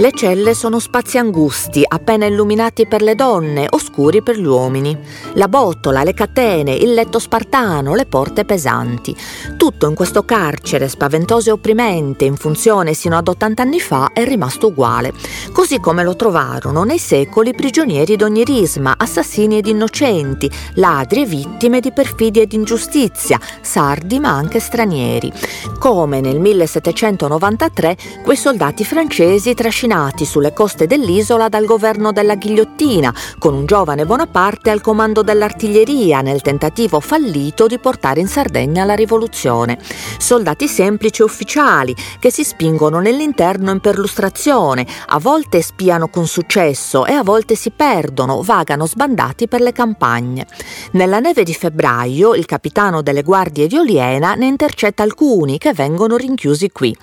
Le 0.00 0.12
celle 0.12 0.54
sono 0.54 0.78
spazi 0.78 1.18
angusti, 1.18 1.82
appena 1.84 2.24
illuminati 2.24 2.86
per 2.86 3.02
le 3.02 3.16
donne, 3.16 3.66
oscuri 3.68 4.22
per 4.22 4.38
gli 4.38 4.44
uomini. 4.44 4.96
La 5.32 5.48
botola, 5.48 6.04
le 6.04 6.14
catene, 6.14 6.72
il 6.72 6.94
letto 6.94 7.18
spartano, 7.18 7.96
le 7.96 8.06
porte 8.06 8.44
pesanti. 8.44 9.12
Tutto 9.56 9.88
in 9.88 9.96
questo 9.96 10.22
carcere 10.22 10.86
spaventoso 10.86 11.48
e 11.48 11.52
opprimente, 11.52 12.26
in 12.26 12.36
funzione 12.36 12.94
sino 12.94 13.16
ad 13.16 13.26
80 13.26 13.60
anni 13.60 13.80
fa, 13.80 14.10
è 14.12 14.24
rimasto 14.24 14.68
uguale. 14.68 15.12
Così 15.52 15.80
come 15.80 16.04
lo 16.04 16.14
trovarono 16.14 16.84
nei 16.84 17.00
secoli 17.00 17.52
prigionieri 17.52 18.14
d'ogni 18.14 18.44
risma, 18.44 18.94
assassini 18.96 19.58
ed 19.58 19.66
innocenti, 19.66 20.48
ladri 20.74 21.22
e 21.22 21.26
vittime 21.26 21.80
di 21.80 21.90
perfidia 21.90 22.42
ed 22.42 22.52
ingiustizia, 22.52 23.40
sardi 23.62 24.20
ma 24.20 24.28
anche 24.28 24.60
stranieri. 24.60 25.32
Come 25.80 26.20
nel 26.20 26.38
1793 26.38 27.96
quei 28.22 28.36
soldati 28.36 28.84
francesi 28.84 29.54
trascinati 29.54 29.86
trascinati 29.88 30.26
sulle 30.26 30.52
coste 30.52 30.86
dell'isola 30.86 31.48
dal 31.48 31.64
governo 31.64 32.12
della 32.12 32.34
ghigliottina, 32.34 33.14
con 33.38 33.54
un 33.54 33.64
giovane 33.64 34.04
Bonaparte 34.04 34.68
al 34.68 34.82
comando 34.82 35.22
dell'artiglieria 35.22 36.20
nel 36.20 36.42
tentativo 36.42 37.00
fallito 37.00 37.66
di 37.66 37.78
portare 37.78 38.20
in 38.20 38.28
Sardegna 38.28 38.84
la 38.84 38.94
rivoluzione. 38.94 39.78
Soldati 40.18 40.68
semplici 40.68 41.22
e 41.22 41.24
ufficiali 41.24 41.96
che 42.18 42.30
si 42.30 42.44
spingono 42.44 42.98
nell'interno 42.98 43.70
in 43.70 43.80
perlustrazione, 43.80 44.86
a 45.06 45.18
volte 45.18 45.62
spiano 45.62 46.08
con 46.08 46.26
successo 46.26 47.06
e 47.06 47.14
a 47.14 47.22
volte 47.22 47.54
si 47.54 47.70
perdono, 47.70 48.42
vagano 48.42 48.86
sbandati 48.86 49.48
per 49.48 49.62
le 49.62 49.72
campagne. 49.72 50.46
Nella 50.92 51.18
neve 51.18 51.44
di 51.44 51.54
febbraio 51.54 52.34
il 52.34 52.44
capitano 52.44 53.00
delle 53.00 53.22
guardie 53.22 53.66
di 53.66 53.78
Oliena 53.78 54.34
ne 54.34 54.46
intercetta 54.46 55.02
alcuni 55.02 55.56
che 55.56 55.72
vengono 55.72 56.16
rinchiusi 56.16 56.70
qui. 56.70 56.94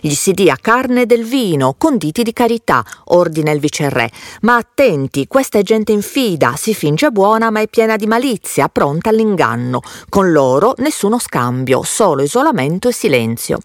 Gli 0.00 0.14
si 0.14 0.32
dia 0.32 0.56
carne 0.60 1.06
del 1.06 1.24
vino, 1.24 1.74
conditi 1.78 2.22
di 2.24 2.31
di 2.32 2.34
carità, 2.34 2.82
ordina 3.04 3.50
il 3.50 3.60
viceré. 3.60 4.10
Ma 4.40 4.56
attenti, 4.56 5.26
questa 5.26 5.58
è 5.58 5.62
gente 5.62 5.92
infida, 5.92 6.54
si 6.56 6.74
finge 6.74 7.10
buona 7.10 7.50
ma 7.50 7.60
è 7.60 7.68
piena 7.68 7.96
di 7.96 8.06
malizia, 8.06 8.68
pronta 8.68 9.10
all'inganno. 9.10 9.80
Con 10.08 10.32
loro 10.32 10.74
nessuno 10.78 11.18
scambio, 11.18 11.82
solo 11.82 12.22
isolamento 12.22 12.88
e 12.88 12.92
silenzio. 12.92 13.58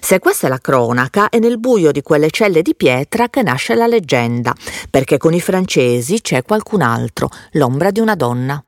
Se 0.00 0.18
questa 0.18 0.46
è 0.46 0.50
la 0.50 0.58
cronaca, 0.58 1.28
è 1.28 1.38
nel 1.38 1.58
buio 1.58 1.90
di 1.90 2.02
quelle 2.02 2.30
celle 2.30 2.62
di 2.62 2.74
pietra 2.76 3.28
che 3.28 3.42
nasce 3.42 3.74
la 3.74 3.86
leggenda, 3.86 4.54
perché 4.90 5.18
con 5.18 5.32
i 5.32 5.40
francesi 5.40 6.20
c'è 6.20 6.42
qualcun 6.44 6.82
altro, 6.82 7.28
l'ombra 7.52 7.90
di 7.90 8.00
una 8.00 8.14
donna. 8.14 8.62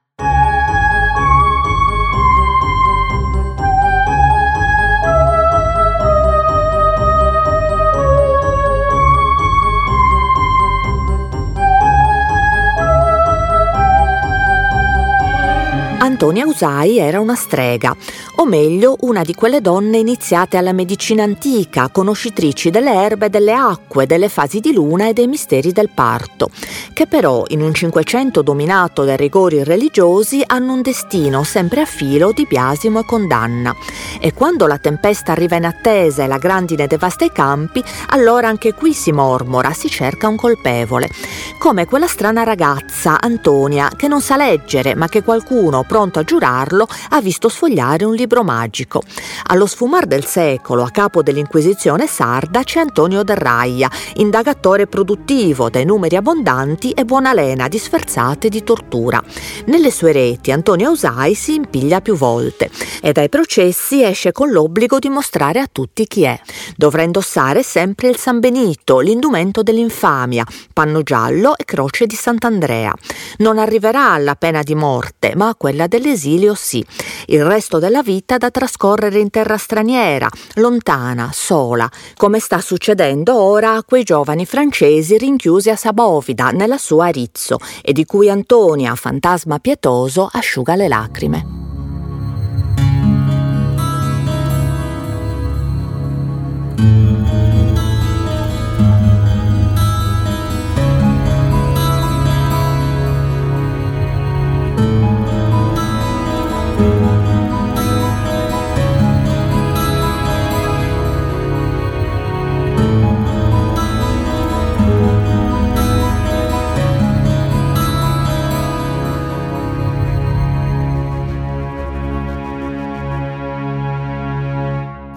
Antonia 16.17 16.47
Usai 16.47 16.97
era 16.97 17.21
una 17.21 17.35
strega, 17.35 17.95
o 18.37 18.47
meglio 18.47 18.97
una 19.01 19.23
di 19.23 19.35
quelle 19.35 19.61
donne 19.61 19.99
iniziate 19.99 20.57
alla 20.57 20.73
medicina 20.73 21.25
antica, 21.25 21.91
conoscitrici 21.93 22.71
delle 22.71 22.95
erbe, 22.95 23.29
delle 23.29 23.53
acque, 23.53 24.07
delle 24.07 24.31
fasi 24.31 24.61
di 24.61 24.73
luna 24.73 25.09
e 25.09 25.13
dei 25.13 25.27
misteri 25.27 25.73
del 25.73 25.91
parto, 25.91 26.49
che 26.95 27.07
però 27.07 27.45
in 27.49 27.61
un 27.61 27.75
Cinquecento 27.75 28.41
dominato 28.41 29.05
dai 29.05 29.19
rigori 29.19 29.63
religiosi 29.63 30.43
hanno 30.47 30.73
un 30.73 30.81
destino 30.81 31.45
sempre 31.45 31.83
a 31.83 31.85
filo 31.85 32.33
di 32.33 32.47
biasimo 32.49 33.01
e 33.01 33.05
condanna. 33.05 33.77
E 34.19 34.33
quando 34.33 34.67
la 34.67 34.79
tempesta 34.79 35.33
arriva 35.33 35.57
in 35.57 35.67
attesa 35.67 36.25
e 36.25 36.29
la 36.29 36.39
grandine 36.39 36.87
devasta 36.87 37.27
i 37.27 37.31
campi, 37.31 37.85
allora 38.09 38.49
anche 38.49 38.73
qui 38.73 38.95
si 38.95 39.13
mormora, 39.13 39.75
si 39.75 39.91
cerca 39.91 40.29
un 40.29 40.37
colpevole. 40.37 41.11
Come 41.59 41.85
quella 41.85 42.07
strana 42.07 42.43
ragazza, 42.43 43.21
Antonia, 43.21 43.91
che 43.95 44.09
non 44.09 44.23
sa 44.23 44.39
leggere, 44.39 44.95
ma 44.95 45.09
che 45.09 45.23
qualcuno, 45.23 45.85
pronto 45.87 46.05
a 46.15 46.25
giurarlo, 46.25 46.87
ha 47.11 47.21
visto 47.21 47.49
sfogliare 47.49 48.05
un 48.05 48.15
libro 48.15 48.43
magico. 48.43 49.03
Allo 49.49 49.67
sfumar 49.67 50.07
del 50.07 50.25
secolo, 50.25 50.83
a 50.83 50.91
capo 50.91 51.23
dell'Inquisizione 51.23 52.07
sarda, 52.07 52.63
c'è 52.63 52.81
Antonio 52.81 53.23
Derraia, 53.23 53.91
indagatore 54.17 54.87
produttivo 54.87 55.69
dai 55.69 55.85
numeri 55.85 56.17
abbondanti 56.17 56.91
e 56.91 57.05
buona 57.05 57.33
lena 57.33 57.69
di 57.69 57.79
sferzate 57.79 58.49
di 58.49 58.63
tortura. 58.63 59.23
Nelle 59.67 59.91
sue 59.91 60.13
reti 60.13 60.53
Antonio 60.53 60.91
Usai 60.91 61.35
si 61.35 61.55
impiglia 61.55 62.01
più 62.01 62.17
volte 62.17 62.71
e 63.03 63.13
dai 63.13 63.29
processi 63.29 64.03
esce 64.03 64.33
con 64.33 64.51
l'obbligo 64.51 64.99
di 64.99 65.09
mostrare 65.09 65.61
a 65.61 65.69
tutti 65.71 66.07
chi 66.07 66.23
è. 66.23 66.39
Dovrà 66.77 67.03
indossare 67.03 67.63
sempre 67.63 68.09
il 68.09 68.17
San 68.17 68.41
Benito, 68.41 69.01
l'indumento 69.01 69.63
dell'infamia, 69.63 70.45
panno 70.73 71.03
giallo 71.03 71.57
e 71.57 71.65
croce 71.65 72.07
di 72.07 72.15
Sant'Andrea. 72.15 72.93
Non 73.39 73.59
arriverà 73.59 74.13
alla 74.13 74.35
pena 74.35 74.63
di 74.63 74.75
morte, 74.75 75.35
ma 75.37 75.49
a 75.49 75.55
quella 75.55 75.87
dell'esilio 75.99 76.55
sì. 76.55 76.85
Il 77.27 77.45
resto 77.45 77.79
della 77.79 78.03
vita 78.03 78.37
da 78.37 78.51
trascorrere 78.51 79.19
in 79.19 79.31
terra 79.31 79.57
straniera, 79.57 80.29
lontana, 80.55 81.31
sola, 81.33 81.91
come 82.17 82.39
sta 82.39 82.61
succedendo 82.61 83.35
ora 83.37 83.75
a 83.75 83.85
quei 83.85 84.03
giovani 84.05 84.47
francesi 84.47 85.17
rinchiusi 85.17 85.71
a 85.71 85.77
Sabovida 85.77 86.51
nella 86.51 86.79
sua 86.79 87.07
Arizzo 87.07 87.59
e 87.83 87.93
di 87.93 88.05
cui 88.05 88.29
Antonia, 88.29 88.95
fantasma 88.95 89.59
pietoso, 89.59 90.29
asciuga 90.31 90.75
le 90.75 90.89
lacrime. 90.89 91.66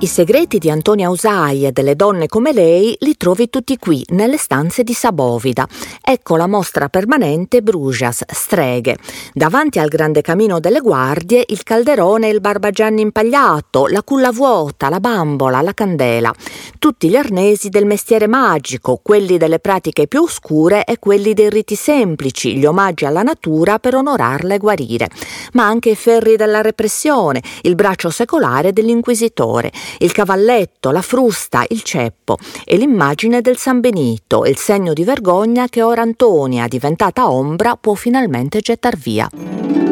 I 0.02 0.08
segreti 0.08 0.60
di 0.60 0.70
Antonia 0.70 1.10
Usai 1.10 1.66
e 1.66 1.74
delle 1.74 1.94
donne 1.94 2.28
come 2.28 2.54
lei 2.54 2.96
li 3.02 3.18
trovi 3.18 3.50
tutti 3.50 3.76
qui, 3.76 4.02
nelle 4.12 4.38
stanze 4.38 4.84
di 4.84 4.94
Sabovida. 4.94 5.68
Ecco 6.02 6.38
la 6.38 6.48
mostra 6.48 6.88
permanente 6.88 7.62
Brujas, 7.62 8.24
streghe. 8.26 8.96
Davanti 9.34 9.78
al 9.78 9.90
grande 9.90 10.22
camino 10.22 10.62
delle 10.62 10.80
guardie, 10.80 11.44
il 11.46 11.64
calderone 11.64 12.30
e 12.30 12.32
il 12.32 12.40
barbagianni 12.40 13.02
impagliato, 13.02 13.88
la 13.88 14.02
culla 14.02 14.32
vuota, 14.32 14.88
la 14.88 15.02
bambola, 15.02 15.60
la 15.60 15.74
candela. 15.74 16.34
Tutti 16.80 17.10
gli 17.10 17.18
arnesi 17.18 17.68
del 17.68 17.86
mestiere 17.86 18.28
magico, 18.28 19.02
quelli 19.04 19.38
delle 19.38 19.60
pratiche 19.60 20.08
più 20.08 20.22
oscure 20.22 20.86
e 20.86 20.98
quelli 20.98 21.34
dei 21.34 21.50
riti 21.50 21.76
semplici, 21.76 22.56
gli 22.56 22.66
omaggi 22.66 23.04
alla 23.04 23.22
natura 23.22 23.80
per 23.80 23.96
onorarla 23.96 24.54
e 24.54 24.60
guarire. 24.60 25.10
Ma 25.54 25.66
anche 25.66 25.90
i 25.90 25.96
ferri 25.96 26.38
della 26.38 26.62
repressione, 26.62 27.44
il 27.64 27.76
braccio 27.76 28.10
secolare 28.10 28.72
dell'inquisitore 28.72 29.74
il 29.98 30.12
cavalletto, 30.12 30.92
la 30.92 31.02
frusta, 31.02 31.66
il 31.68 31.82
ceppo 31.84 32.38
e 32.64 32.78
l'immagine 32.78 33.42
del 33.42 33.58
San 33.58 33.80
Benito, 33.80 34.46
il 34.46 34.58
segno 34.58 34.94
di 34.94 35.04
vergogna 35.04 35.68
che 35.68 35.82
ora 35.82 36.02
Antonia, 36.02 36.68
diventata 36.68 37.30
ombra, 37.30 37.76
può 37.76 37.96
finalmente 37.96 38.60
gettar 38.60 38.96
via. 38.98 39.89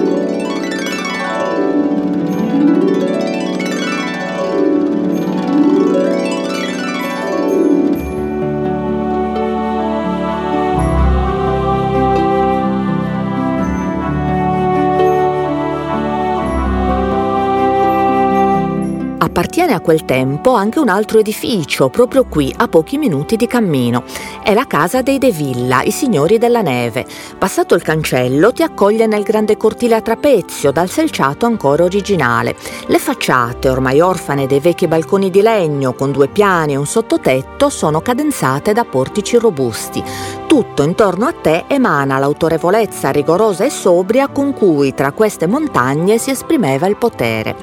Appartiene 19.37 19.73
a 19.73 19.81
quel 19.81 20.03
tempo 20.03 20.55
anche 20.55 20.79
un 20.79 20.89
altro 20.89 21.19
edificio, 21.19 21.89
proprio 21.89 22.25
qui, 22.25 22.51
a 22.57 22.67
pochi 22.67 22.97
minuti 22.97 23.35
di 23.35 23.45
cammino. 23.45 24.03
È 24.41 24.55
la 24.55 24.65
casa 24.65 25.03
dei 25.03 25.19
De 25.19 25.29
Villa, 25.29 25.83
i 25.83 25.91
signori 25.91 26.39
della 26.39 26.63
neve. 26.63 27.05
Passato 27.37 27.75
il 27.75 27.83
cancello 27.83 28.51
ti 28.51 28.63
accoglie 28.63 29.05
nel 29.05 29.21
grande 29.21 29.55
cortile 29.55 29.93
a 29.93 30.01
trapezio, 30.01 30.71
dal 30.71 30.89
selciato 30.89 31.45
ancora 31.45 31.83
originale. 31.83 32.55
Le 32.87 32.97
facciate, 32.97 33.69
ormai 33.69 34.01
orfane 34.01 34.47
dei 34.47 34.59
vecchi 34.59 34.87
balconi 34.87 35.29
di 35.29 35.43
legno, 35.43 35.93
con 35.93 36.11
due 36.11 36.29
piani 36.29 36.73
e 36.73 36.77
un 36.77 36.87
sottotetto, 36.87 37.69
sono 37.69 38.01
cadenzate 38.01 38.73
da 38.73 38.85
portici 38.85 39.37
robusti. 39.37 40.03
Tutto 40.47 40.83
intorno 40.83 41.25
a 41.27 41.33
te 41.33 41.65
emana 41.67 42.17
l'autorevolezza 42.17 43.11
rigorosa 43.11 43.65
e 43.65 43.69
sobria 43.69 44.27
con 44.29 44.53
cui 44.53 44.93
tra 44.93 45.11
queste 45.11 45.45
montagne 45.45 46.17
si 46.17 46.31
esprimeva 46.31 46.87
il 46.87 46.95
potere. 46.95 47.55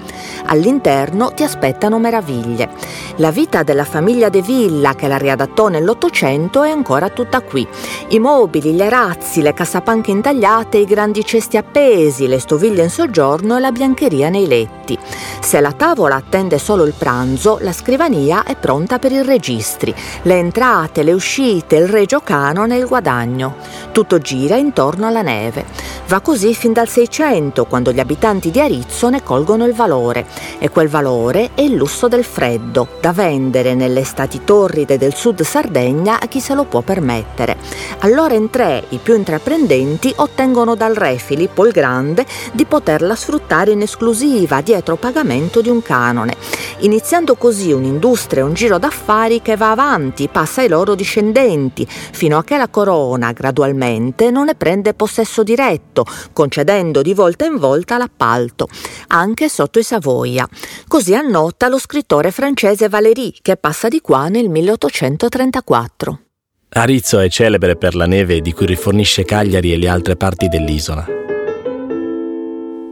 All'interno 0.47 1.33
ti 1.33 1.43
aspetta 1.43 1.63
aspettano 1.65 1.99
meraviglie. 1.99 2.69
La 3.17 3.31
vita 3.31 3.63
della 3.63 3.85
famiglia 3.85 4.29
De 4.29 4.43
Villa, 4.43 4.95
che 4.95 5.09
la 5.09 5.17
riadattò 5.17 5.69
nell'Ottocento, 5.69 6.63
è 6.63 6.71
ancora 6.71 7.09
tutta 7.09 7.41
qui. 7.41 7.67
I 8.09 8.19
mobili, 8.19 8.73
gli 8.73 8.83
arazzi, 8.83 9.41
le 9.41 9.55
cassapanche 9.55 10.11
intagliate, 10.11 10.79
i 10.79 10.85
grandi 10.85 11.25
cesti 11.25 11.57
appesi, 11.57 12.27
le 12.27 12.39
stoviglie 12.39 12.83
in 12.83 12.91
soggiorno 12.91 13.57
e 13.57 13.61
la 13.61 13.73
biancheria 13.73 14.29
nei 14.29 14.47
letti. 14.47 14.99
Se 15.41 15.61
la 15.61 15.73
tavola 15.73 16.17
attende 16.17 16.59
solo 16.59 16.85
il 16.85 16.95
pranzo, 16.97 17.59
la 17.61 17.73
scrivania 17.73 18.45
è 18.45 18.57
pronta 18.57 18.99
per 18.99 19.13
i 19.13 19.23
registri, 19.23 19.95
le 20.23 20.39
entrate, 20.39 21.03
le 21.03 21.13
uscite, 21.13 21.77
il 21.77 21.89
regio 21.89 22.21
canone 22.21 22.74
e 22.75 22.79
il 22.79 22.87
guadagno. 22.87 23.57
Tutto 23.93 24.19
gira 24.19 24.57
intorno 24.57 25.07
alla 25.07 25.23
neve. 25.23 25.65
Va 26.07 26.21
così 26.21 26.55
fin 26.55 26.73
dal 26.73 26.89
Seicento, 26.89 27.65
quando 27.65 27.93
gli 27.93 28.01
abitanti 28.01 28.51
di 28.51 28.61
Arizzo 28.61 29.09
ne 29.09 29.23
colgono 29.23 29.65
il 29.65 29.73
valore. 29.73 30.27
E 30.59 30.69
quel 30.69 30.89
valore 30.89 31.51
è 31.55 31.63
il 31.63 31.75
lusso 31.75 32.09
del 32.09 32.25
freddo, 32.25 32.89
da 33.01 33.13
vendere 33.13 33.75
nelle 33.75 34.01
estati 34.01 34.43
torride 34.45 34.99
del 34.99 35.15
sud 35.15 35.43
Sardegna 35.43 36.21
a 36.21 36.27
chi 36.27 36.41
se 36.41 36.55
lo 36.55 36.65
può 36.65 36.83
permettere. 36.83 37.57
Allora 38.01 38.35
in 38.35 38.51
tre, 38.51 38.85
i 38.91 38.99
più 38.99 39.15
intraprendenti, 39.15 40.13
ottengono 40.17 40.75
dal 40.75 40.95
re 40.95 41.17
Filippo 41.17 41.65
il 41.67 41.73
Grande 41.73 42.27
di 42.53 42.65
poterla 42.65 43.15
sfruttare 43.15 43.71
in 43.71 43.81
esclusiva 43.81 44.61
dietro 44.61 44.97
pagamento 44.97 45.61
di 45.61 45.69
un 45.69 45.83
canone, 45.83 46.37
iniziando 46.79 47.37
così 47.37 47.73
un'industria 47.73 48.43
e 48.43 48.47
un 48.47 48.55
giro 48.55 48.79
d'affari 48.79 49.41
che 49.41 49.57
va 49.57 49.71
avanti, 49.71 50.29
passa 50.29 50.61
ai 50.61 50.69
loro 50.69 50.95
discendenti, 50.95 51.87
fino 51.89 52.37
a 52.37 52.45
che 52.45 52.57
la 52.57 52.64
corona 52.69 53.33
gradualmente 53.33 54.31
non 54.31 54.47
ne 54.47 54.55
prende 54.55 54.95
possesso 54.95 55.43
diretto, 55.43 56.05
concedendo 56.33 57.03
di 57.03 57.15
volta 57.15 57.45
in 57.45 57.59
volta 57.59 57.99
l'appalto, 57.99 58.67
anche 59.09 59.49
sotto 59.49 59.79
i 59.79 59.83
Savoia. 59.83 60.49
Così 60.89 61.15
hanno 61.15 61.33
nota 61.35 61.69
lo 61.69 61.79
scrittore 61.79 62.31
francese 62.31 62.89
Valéry, 62.89 63.35
che 63.43 63.57
passa 63.57 63.89
di 63.89 64.01
qua 64.01 64.29
nel 64.29 64.49
1834. 64.49 66.21
Arizzo 66.69 67.19
è 67.19 67.29
celebre 67.29 67.77
per 67.77 67.95
la 67.95 68.07
neve 68.07 68.41
di 68.41 68.53
cui 68.53 68.67
rifornisce 68.67 69.25
Cagliari 69.25 69.73
e 69.73 69.77
le 69.77 69.89
altre 69.89 70.17
parti 70.17 70.49
dell'isola. 70.49 71.24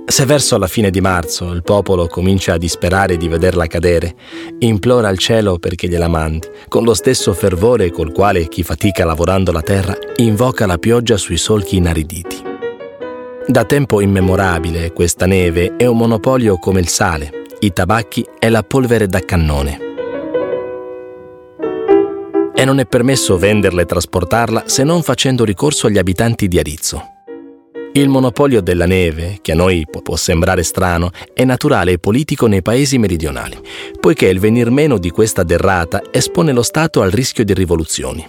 Se 0.05 0.27
verso 0.27 0.59
la 0.59 0.67
fine 0.67 0.91
di 0.91 1.01
marzo 1.01 1.53
il 1.53 1.63
popolo 1.63 2.07
comincia 2.07 2.55
a 2.55 2.59
disperare 2.59 3.17
di 3.17 3.29
vederla 3.29 3.67
cadere, 3.67 4.15
implora 4.59 5.09
al 5.09 5.17
cielo 5.17 5.59
perché 5.59 5.89
gliela 5.89 6.09
mandi, 6.09 6.49
con 6.69 6.85
lo 6.85 6.93
stesso 6.93 7.33
fervore 7.33 7.91
col 7.91 8.13
quale 8.13 8.47
chi 8.49 8.63
fatica 8.63 9.05
lavorando 9.05 9.53
la 9.53 9.63
terra 9.63 9.97
invoca 10.17 10.67
la 10.67 10.77
pioggia 10.77 11.17
sui 11.17 11.39
solchi 11.39 11.77
inariditi. 11.77 12.43
Da 13.47 13.65
tempo 13.65 14.01
immemorabile 14.01 14.93
questa 14.93 15.27
neve 15.27 15.77
è 15.77 15.87
un 15.87 15.97
monopolio 15.97 16.59
come 16.59 16.81
il 16.81 16.89
sale, 16.89 17.45
i 17.61 17.73
tabacchi 17.73 18.27
e 18.39 18.49
la 18.51 18.63
polvere 18.63 19.07
da 19.07 19.21
cannone. 19.21 19.79
E 22.55 22.65
non 22.65 22.79
è 22.79 22.87
permesso 22.87 23.39
venderla 23.39 23.83
e 23.83 23.87
trasportarla 23.87 24.65
se 24.67 24.85
non 24.85 25.03
facendo 25.03 25.45
ricorso 25.45 25.87
agli 25.87 25.99
abitanti 25.99 26.49
di 26.49 26.59
Arizzo. 26.59 27.12
Il 27.95 28.09
monopolio 28.09 28.63
della 28.63 28.87
neve, 28.87 29.41
che 29.43 29.53
a 29.53 29.55
noi 29.55 29.85
può 30.03 30.17
sembrare 30.17 30.63
strano, 30.63 31.11
è 31.35 31.45
naturale 31.45 31.93
e 31.93 31.99
politico 31.99 32.47
nei 32.47 32.63
paesi 32.63 32.97
meridionali, 32.97 33.59
poiché 34.01 34.29
il 34.29 34.41
venir 34.41 34.71
meno 34.71 34.97
di 34.97 35.11
questa 35.11 35.43
derrata 35.43 36.01
espone 36.11 36.53
lo 36.53 36.63
Stato 36.63 37.03
al 37.03 37.11
rischio 37.11 37.45
di 37.45 37.53
rivoluzioni. 37.53 38.27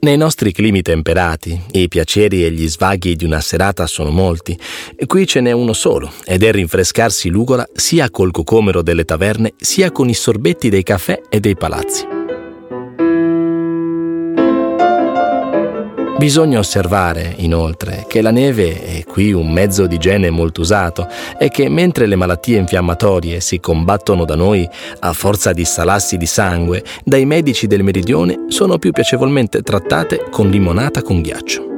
Nei 0.00 0.16
nostri 0.16 0.52
climi 0.52 0.80
temperati, 0.80 1.60
i 1.72 1.86
piaceri 1.88 2.46
e 2.46 2.50
gli 2.50 2.66
svaghi 2.66 3.14
di 3.14 3.26
una 3.26 3.42
serata 3.42 3.86
sono 3.86 4.10
molti. 4.10 4.58
Qui 5.06 5.26
ce 5.26 5.42
n'è 5.42 5.52
uno 5.52 5.74
solo, 5.74 6.10
ed 6.24 6.42
è 6.42 6.50
rinfrescarsi 6.50 7.28
l'ugola 7.28 7.68
sia 7.74 8.10
col 8.10 8.30
cocomero 8.30 8.80
delle 8.80 9.04
taverne, 9.04 9.52
sia 9.58 9.92
con 9.92 10.08
i 10.08 10.14
sorbetti 10.14 10.70
dei 10.70 10.82
caffè 10.82 11.20
e 11.28 11.40
dei 11.40 11.56
palazzi. 11.56 12.21
Bisogna 16.22 16.60
osservare, 16.60 17.34
inoltre, 17.38 18.04
che 18.06 18.22
la 18.22 18.30
neve 18.30 18.80
è 18.80 19.04
qui 19.04 19.32
un 19.32 19.50
mezzo 19.50 19.88
di 19.88 19.96
igiene 19.96 20.30
molto 20.30 20.60
usato 20.60 21.08
e 21.36 21.48
che 21.48 21.68
mentre 21.68 22.06
le 22.06 22.14
malattie 22.14 22.58
infiammatorie 22.58 23.40
si 23.40 23.58
combattono 23.58 24.24
da 24.24 24.36
noi 24.36 24.64
a 25.00 25.12
forza 25.14 25.52
di 25.52 25.64
salassi 25.64 26.16
di 26.16 26.26
sangue, 26.26 26.84
dai 27.02 27.24
medici 27.24 27.66
del 27.66 27.82
meridione 27.82 28.44
sono 28.50 28.78
più 28.78 28.92
piacevolmente 28.92 29.62
trattate 29.62 30.28
con 30.30 30.48
limonata 30.48 31.02
con 31.02 31.22
ghiaccio. 31.22 31.71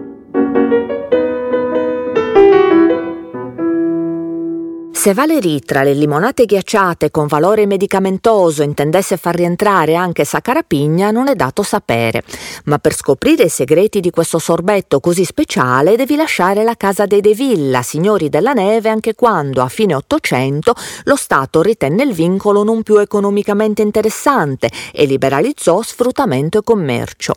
Se 5.05 5.13
Valerie 5.13 5.61
tra 5.61 5.83
le 5.83 5.93
limonate 5.93 6.47
ghiacciate 6.47 7.11
con 7.11 7.27
valore 7.27 7.67
medicamentoso 7.67 8.63
intendesse 8.63 9.19
far 9.19 9.35
rientrare 9.35 9.97
anche 9.97 10.25
Sacarapigna 10.25 11.11
non 11.11 11.29
è 11.29 11.35
dato 11.35 11.63
sapere, 11.63 12.23
ma 12.65 12.79
per 12.79 12.95
scoprire 12.95 13.43
i 13.43 13.49
segreti 13.51 14.01
di 14.01 14.09
questo 14.09 14.39
sorbetto 14.39 15.01
così 15.01 15.27
speciale 15.27 15.97
devi 15.97 16.17
lasciare 16.17 16.65
la 16.65 16.75
casa 16.75 17.05
dei 17.05 17.21
De 17.21 17.35
Villa, 17.35 17.83
signori 17.83 18.31
della 18.31 18.55
neve, 18.55 18.89
anche 18.89 19.15
quando 19.15 19.61
a 19.61 19.69
fine 19.69 19.95
Ottocento 19.95 20.73
lo 21.03 21.17
Stato 21.17 21.61
ritenne 21.61 22.05
il 22.05 22.15
vincolo 22.15 22.63
non 22.63 22.83
più 22.83 22.97
economicamente 22.97 23.83
interessante 23.83 24.71
e 24.91 25.05
liberalizzò 25.05 25.83
sfruttamento 25.83 26.61
e 26.61 26.63
commercio. 26.65 27.35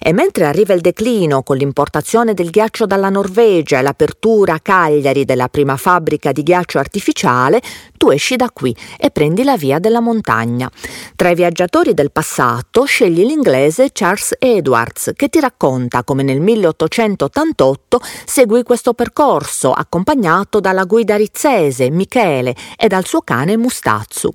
E 0.00 0.14
mentre 0.14 0.46
arriva 0.46 0.72
il 0.72 0.80
declino 0.80 1.42
con 1.42 1.58
l'importazione 1.58 2.32
del 2.32 2.48
ghiaccio 2.48 2.86
dalla 2.86 3.10
Norvegia 3.10 3.78
e 3.78 3.82
l'apertura 3.82 4.54
a 4.54 4.60
Cagliari 4.60 5.26
della 5.26 5.48
prima 5.48 5.76
fabbrica 5.76 6.32
di 6.32 6.42
ghiaccio 6.42 6.78
artificiale, 6.78 7.08
artificiale, 7.10 7.60
tu 7.96 8.08
esci 8.10 8.36
da 8.36 8.50
qui 8.50 8.74
e 8.96 9.10
prendi 9.10 9.42
la 9.42 9.56
via 9.56 9.78
della 9.78 10.00
montagna. 10.00 10.70
Tra 11.16 11.28
i 11.30 11.34
viaggiatori 11.34 11.92
del 11.92 12.10
passato 12.10 12.84
scegli 12.84 13.24
l'inglese 13.24 13.90
Charles 13.92 14.36
Edwards 14.38 15.12
che 15.14 15.28
ti 15.28 15.38
racconta 15.38 16.02
come 16.02 16.22
nel 16.22 16.40
1888 16.40 18.00
seguì 18.24 18.62
questo 18.62 18.94
percorso 18.94 19.72
accompagnato 19.72 20.60
dalla 20.60 20.84
guida 20.84 21.16
rizzese 21.16 21.90
Michele 21.90 22.54
e 22.78 22.88
dal 22.88 23.04
suo 23.04 23.20
cane 23.20 23.58
Mustazzu. 23.58 24.30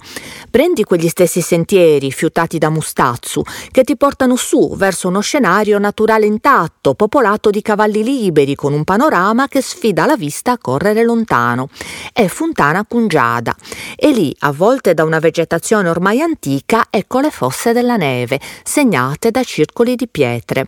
Prendi 0.51 0.83
quegli 0.83 1.07
stessi 1.07 1.41
sentieri 1.41 2.11
fiutati 2.11 2.59
da 2.59 2.69
Mustazzu 2.69 3.41
che 3.71 3.83
ti 3.83 3.97
portano 3.97 4.35
su 4.35 4.75
verso 4.75 5.07
uno 5.07 5.21
scenario 5.21 5.79
naturale 5.79 6.27
intatto, 6.27 6.93
popolato 6.93 7.49
di 7.49 7.63
cavalli 7.63 8.03
liberi 8.03 8.53
con 8.53 8.73
un 8.73 8.83
panorama 8.83 9.47
che 9.47 9.61
sfida 9.61 10.05
la 10.05 10.15
vista 10.15 10.51
a 10.51 10.57
correre 10.59 11.03
lontano. 11.03 11.69
È 12.13 12.27
funtato 12.27 12.64
montana 12.65 12.83
Pungiada 12.83 13.55
e 13.95 14.11
lì, 14.11 14.35
avvolte 14.39 14.93
da 14.93 15.03
una 15.03 15.19
vegetazione 15.19 15.89
ormai 15.89 16.21
antica, 16.21 16.87
ecco 16.89 17.19
le 17.19 17.29
fosse 17.29 17.73
della 17.73 17.97
neve, 17.97 18.39
segnate 18.63 19.29
da 19.31 19.43
circoli 19.43 19.95
di 19.95 20.07
pietre. 20.07 20.67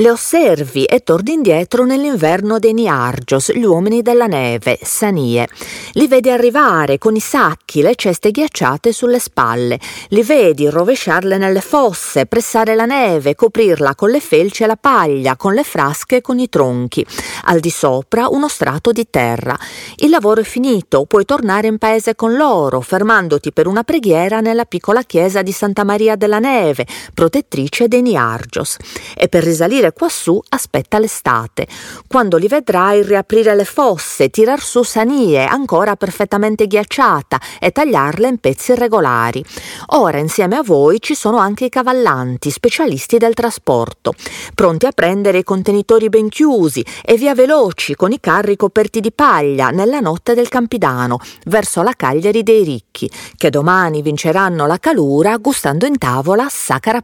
Le 0.00 0.10
osservi 0.10 0.86
e 0.86 1.00
torni 1.00 1.34
indietro 1.34 1.84
nell'inverno 1.84 2.58
dei 2.58 2.72
Niargios, 2.72 3.52
gli 3.52 3.64
uomini 3.64 4.00
della 4.00 4.24
neve, 4.24 4.78
Sanie. 4.80 5.46
Li 5.92 6.08
vedi 6.08 6.30
arrivare 6.30 6.96
con 6.96 7.16
i 7.16 7.20
sacchi, 7.20 7.82
le 7.82 7.94
ceste 7.96 8.30
ghiacciate 8.30 8.94
sulle 8.94 9.18
spalle. 9.18 9.78
Li 10.08 10.22
vedi 10.22 10.70
rovesciarle 10.70 11.36
nelle 11.36 11.60
fosse, 11.60 12.24
pressare 12.24 12.74
la 12.74 12.86
neve, 12.86 13.34
coprirla 13.34 13.94
con 13.94 14.08
le 14.08 14.20
felci 14.20 14.62
e 14.62 14.68
la 14.68 14.76
paglia, 14.76 15.36
con 15.36 15.52
le 15.52 15.64
frasche 15.64 16.16
e 16.16 16.20
con 16.22 16.38
i 16.38 16.48
tronchi. 16.48 17.04
Al 17.44 17.60
di 17.60 17.68
sopra 17.68 18.28
uno 18.28 18.48
strato 18.48 18.92
di 18.92 19.06
terra. 19.10 19.54
Il 19.96 20.08
lavoro 20.08 20.40
è 20.40 20.44
finito, 20.44 21.04
puoi 21.04 21.26
tornare 21.26 21.66
in 21.66 21.76
paese 21.76 22.14
con 22.14 22.36
loro, 22.36 22.80
fermandoti 22.80 23.52
per 23.52 23.66
una 23.66 23.82
preghiera 23.82 24.40
nella 24.40 24.64
piccola 24.64 25.02
chiesa 25.02 25.42
di 25.42 25.52
Santa 25.52 25.84
Maria 25.84 26.16
della 26.16 26.38
Neve, 26.38 26.86
protettrice 27.12 27.86
dei 27.86 28.00
Niargios. 28.00 28.78
E 29.14 29.28
per 29.28 29.44
risalire 29.44 29.88
quassù 29.92 30.40
aspetta 30.48 30.98
l'estate, 30.98 31.66
quando 32.06 32.36
li 32.36 32.48
vedrai 32.48 33.02
riaprire 33.02 33.54
le 33.54 33.64
fosse, 33.64 34.30
tirar 34.30 34.60
su 34.60 34.82
sanie 34.82 35.44
ancora 35.44 35.96
perfettamente 35.96 36.66
ghiacciata 36.66 37.40
e 37.58 37.70
tagliarle 37.70 38.28
in 38.28 38.38
pezzi 38.38 38.72
irregolari. 38.72 39.44
Ora 39.88 40.18
insieme 40.18 40.56
a 40.56 40.62
voi 40.62 41.00
ci 41.00 41.14
sono 41.14 41.38
anche 41.38 41.66
i 41.66 41.68
cavallanti, 41.68 42.50
specialisti 42.50 43.18
del 43.18 43.34
trasporto, 43.34 44.14
pronti 44.54 44.86
a 44.86 44.92
prendere 44.92 45.38
i 45.38 45.44
contenitori 45.44 46.08
ben 46.08 46.28
chiusi 46.28 46.84
e 47.04 47.16
via 47.16 47.34
veloci 47.34 47.94
con 47.94 48.12
i 48.12 48.20
carri 48.20 48.56
coperti 48.56 49.00
di 49.00 49.12
paglia 49.12 49.70
nella 49.70 50.00
notte 50.00 50.34
del 50.34 50.48
Campidano, 50.48 51.18
verso 51.46 51.82
la 51.82 51.94
Cagliari 51.96 52.42
dei 52.42 52.64
ricchi, 52.64 53.10
che 53.36 53.50
domani 53.50 54.02
vinceranno 54.02 54.66
la 54.66 54.78
calura 54.78 55.36
gustando 55.36 55.86
in 55.86 55.98
tavola 55.98 56.46
sacra 56.48 57.00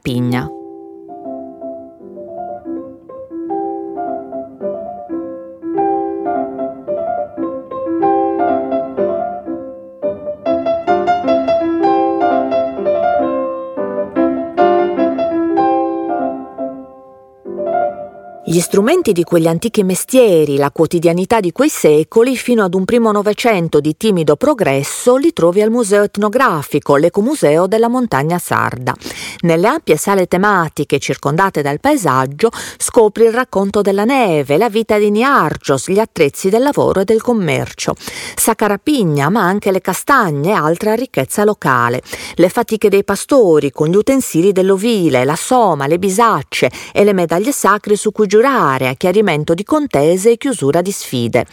Gli 18.57 18.62
strumenti 18.62 19.12
di 19.12 19.23
quegli 19.23 19.49
antichi 19.49 19.85
mestieri, 19.85 20.57
la 20.57 20.71
quotidianità 20.71 21.40
di 21.40 21.53
quei 21.53 21.69
secoli, 21.69 22.38
fino 22.38 22.64
ad 22.64 22.73
un 22.73 22.87
primo 22.87 23.12
Novecento 23.12 23.81
di 23.81 23.99
timido 23.99 24.37
progresso, 24.37 25.16
li 25.16 25.35
trovi 25.35 25.61
al 25.61 25.69
Museo 25.69 26.05
Etnografico, 26.05 26.97
l'Ecomuseo 26.97 27.66
della 27.66 27.88
Montagna 27.88 28.38
Sarda. 28.38 28.95
Nelle 29.40 29.66
ampie 29.66 29.99
sale 29.99 30.27
tematiche 30.27 30.99
circondate 30.99 31.61
dal 31.61 31.81
paesaggio 31.81 32.49
scopri 32.79 33.25
il 33.25 33.33
racconto 33.35 33.83
della 33.83 34.05
neve, 34.05 34.57
la 34.57 34.71
vita 34.71 34.97
di 34.97 35.11
Niargios, 35.11 35.90
gli 35.90 35.99
attrezzi 35.99 36.49
del 36.49 36.62
lavoro 36.62 37.01
e 37.01 37.05
del 37.05 37.21
commercio. 37.21 37.95
Sacarapigna, 38.37 39.29
ma 39.29 39.42
anche 39.42 39.71
le 39.71 39.83
castagne 39.83 40.53
e 40.53 40.55
altra 40.55 40.95
ricchezza 40.95 41.45
locale. 41.45 42.01
Le 42.37 42.49
fatiche 42.49 42.88
dei 42.88 43.05
pastori 43.05 43.71
con 43.71 43.88
gli 43.88 43.97
utensili 43.97 44.53
dell'ovile, 44.53 45.27
la 45.27 45.37
soma, 45.37 45.87
le 45.87 45.99
bisacce 45.99 46.71
e 46.95 47.05
le 47.05 47.12
medaglie 47.12 47.53
sacre 47.53 47.97
su 47.97 48.12
cui 48.12 48.27
giurare 48.27 48.45
a 48.47 48.95
chiarimento 48.97 49.55
di 49.55 49.65
contese 49.65 50.31
e 50.31 50.37
chiusura 50.37 50.81
di 50.81 50.93
sfide. 50.93 51.47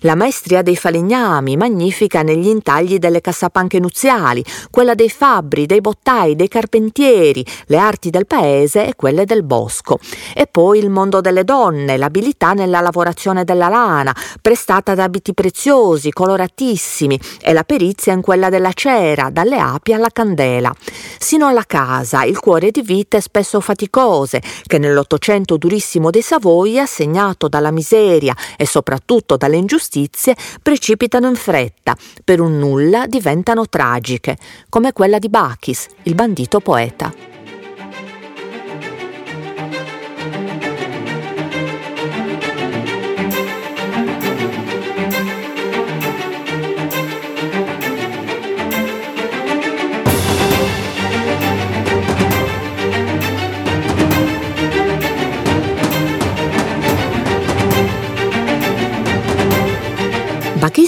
La 0.00 0.14
maestria 0.14 0.62
dei 0.62 0.76
falegnami, 0.76 1.56
magnifica 1.56 2.22
negli 2.22 2.46
intagli 2.46 2.98
delle 2.98 3.20
cassapanche 3.20 3.78
nuziali, 3.78 4.42
quella 4.70 4.94
dei 4.94 5.10
fabbri, 5.10 5.66
dei 5.66 5.80
bottai, 5.80 6.36
dei 6.36 6.48
carpentieri, 6.48 7.44
le 7.66 7.76
arti 7.76 8.08
del 8.08 8.26
paese 8.26 8.86
e 8.86 8.94
quelle 8.94 9.26
del 9.26 9.42
bosco. 9.42 9.98
E 10.34 10.46
poi 10.46 10.78
il 10.78 10.88
mondo 10.88 11.20
delle 11.20 11.44
donne, 11.44 11.98
l'abilità 11.98 12.52
nella 12.52 12.80
lavorazione 12.80 13.44
della 13.44 13.68
lana, 13.68 14.14
prestata 14.40 14.94
da 14.94 15.04
abiti 15.04 15.34
preziosi, 15.34 16.10
coloratissimi, 16.10 17.20
e 17.42 17.52
la 17.52 17.64
perizia 17.64 18.12
in 18.12 18.22
quella 18.22 18.48
della 18.48 18.72
cera, 18.72 19.28
dalle 19.30 19.58
api 19.58 19.92
alla 19.92 20.10
candela. 20.10 20.72
Sino 21.18 21.46
alla 21.46 21.64
casa, 21.66 22.24
il 22.24 22.38
cuore 22.38 22.70
di 22.70 22.80
vite 22.80 23.20
spesso 23.20 23.60
faticose, 23.60 24.40
che 24.66 24.78
nell'Ottocento 24.78 25.56
durissimo 25.56 26.10
dei 26.10 26.22
Savoia, 26.38 26.86
segnato 26.86 27.48
dalla 27.48 27.72
miseria 27.72 28.32
e 28.56 28.64
soprattutto 28.64 29.36
dalle 29.36 29.56
ingiustizie, 29.56 30.36
precipitano 30.62 31.26
in 31.28 31.34
fretta, 31.34 31.96
per 32.24 32.40
un 32.40 32.58
nulla 32.60 33.06
diventano 33.08 33.68
tragiche, 33.68 34.36
come 34.68 34.92
quella 34.92 35.18
di 35.18 35.28
Bachis, 35.28 35.88
il 36.04 36.14
bandito 36.14 36.60
poeta. 36.60 37.37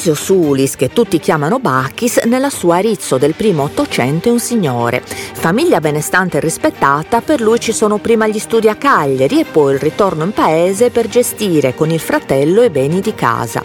Bachisio 0.00 0.14
Sulis, 0.14 0.76
che 0.76 0.88
tutti 0.88 1.18
chiamano 1.18 1.58
Bacchis, 1.58 2.22
nella 2.24 2.48
sua 2.48 2.76
Arizzo 2.76 3.18
del 3.18 3.34
primo 3.34 3.64
Ottocento 3.64 4.30
è 4.30 4.32
un 4.32 4.40
signore. 4.40 5.02
Famiglia 5.04 5.78
benestante 5.78 6.38
e 6.38 6.40
rispettata, 6.40 7.20
per 7.20 7.42
lui 7.42 7.60
ci 7.60 7.72
sono 7.72 7.98
prima 7.98 8.26
gli 8.26 8.38
studi 8.38 8.70
a 8.70 8.76
Cagliari 8.76 9.40
e 9.40 9.44
poi 9.44 9.74
il 9.74 9.78
ritorno 9.78 10.24
in 10.24 10.32
paese 10.32 10.88
per 10.88 11.06
gestire 11.06 11.74
con 11.74 11.90
il 11.90 12.00
fratello 12.00 12.62
i 12.62 12.70
beni 12.70 13.02
di 13.02 13.14
casa. 13.14 13.62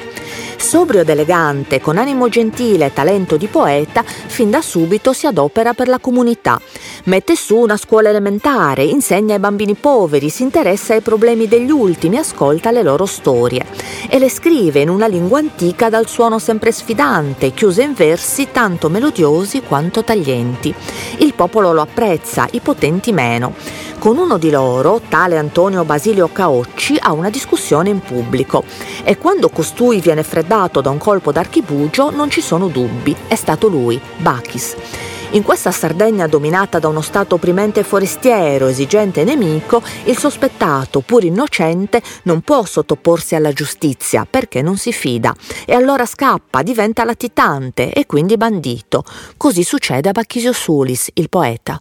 Sobrio 0.58 1.02
ed 1.02 1.10
elegante, 1.10 1.80
con 1.80 1.98
animo 1.98 2.28
gentile 2.28 2.88
e 2.88 2.94
talento 2.94 3.38
di 3.38 3.48
poeta, 3.48 4.04
fin 4.04 4.50
da 4.50 4.62
subito 4.62 5.14
si 5.14 5.28
adopera 5.28 5.74
per 5.74 5.88
la 5.88 6.00
comunità. 6.00 6.60
Mette 7.06 7.38
su 7.38 7.56
una 7.56 7.78
scuola 7.78 8.10
elementare, 8.10 8.84
insegna 8.84 9.36
ai 9.36 9.40
bambini 9.40 9.76
poveri, 9.76 10.30
si 10.30 10.44
interessa 10.44 10.96
ai 10.96 11.02
problemi 11.02 11.48
degli 11.48 11.72
ultimi, 11.72 12.18
ascolta 12.18 12.72
le 12.72 12.84
loro 12.84 13.06
storie 13.06 13.85
e 14.16 14.18
le 14.18 14.30
scrive 14.30 14.80
in 14.80 14.88
una 14.88 15.08
lingua 15.08 15.40
antica 15.40 15.90
dal 15.90 16.08
suono 16.08 16.40
sempre 16.40 16.72
sfidante, 16.72 17.52
chiuse 17.52 17.84
in 17.84 17.94
versi 17.94 18.48
tanto 18.50 18.88
melodiosi 18.88 19.62
quanto 19.62 20.06
taglienti. 20.06 20.74
Il 21.18 21.34
popolo 21.34 21.74
lo 21.74 21.82
apprezza, 21.82 22.48
i 22.52 22.62
potenti 22.62 23.12
meno. 23.12 23.54
Con 24.00 24.18
uno 24.18 24.38
di 24.38 24.52
loro, 24.52 25.02
tale 25.10 25.38
Antonio 25.38 25.84
Basilio 25.84 26.30
Caocci, 26.32 26.96
ha 26.98 27.12
una 27.12 27.30
discussione 27.30 27.90
in 27.90 28.00
pubblico 28.00 28.64
e 29.04 29.18
quando 29.18 29.50
costui 29.50 30.00
viene 30.00 30.24
freddato 30.24 30.80
da 30.80 30.92
un 30.92 30.98
colpo 30.98 31.34
d'archibugio 31.34 32.10
non 32.10 32.30
ci 32.30 32.40
sono 32.40 32.70
dubbi, 32.70 33.14
è 33.28 33.36
stato 33.36 33.68
lui, 33.68 34.00
Bachis. 34.16 35.15
In 35.32 35.44
questa 35.44 35.72
Sardegna 35.72 36.28
dominata 36.28 36.80
da 36.80 36.88
uno 36.88 37.02
stato 37.02 37.36
opprimente 37.36 37.84
forestiero, 37.84 38.68
esigente 38.68 39.22
e 39.22 39.24
nemico, 39.26 39.82
il 40.06 40.18
sospettato, 40.18 41.02
pur 41.02 41.24
innocente, 41.24 42.02
non 42.24 42.42
può 42.42 42.64
sottoporsi 42.64 43.36
alla 43.36 43.52
giustizia 43.52 44.26
perché 44.30 44.62
non 44.62 44.78
si 44.78 44.94
fida 44.94 45.36
e 45.66 45.74
allora 45.74 46.06
scappa, 46.06 46.62
diventa 46.62 47.04
latitante 47.04 47.92
e 47.92 48.06
quindi 48.06 48.38
bandito. 48.38 49.04
Così 49.36 49.64
succede 49.64 50.10
a 50.10 50.14
Bacchisio 50.14 50.54
Sulis, 50.54 51.10
il 51.16 51.30
poeta. 51.30 51.80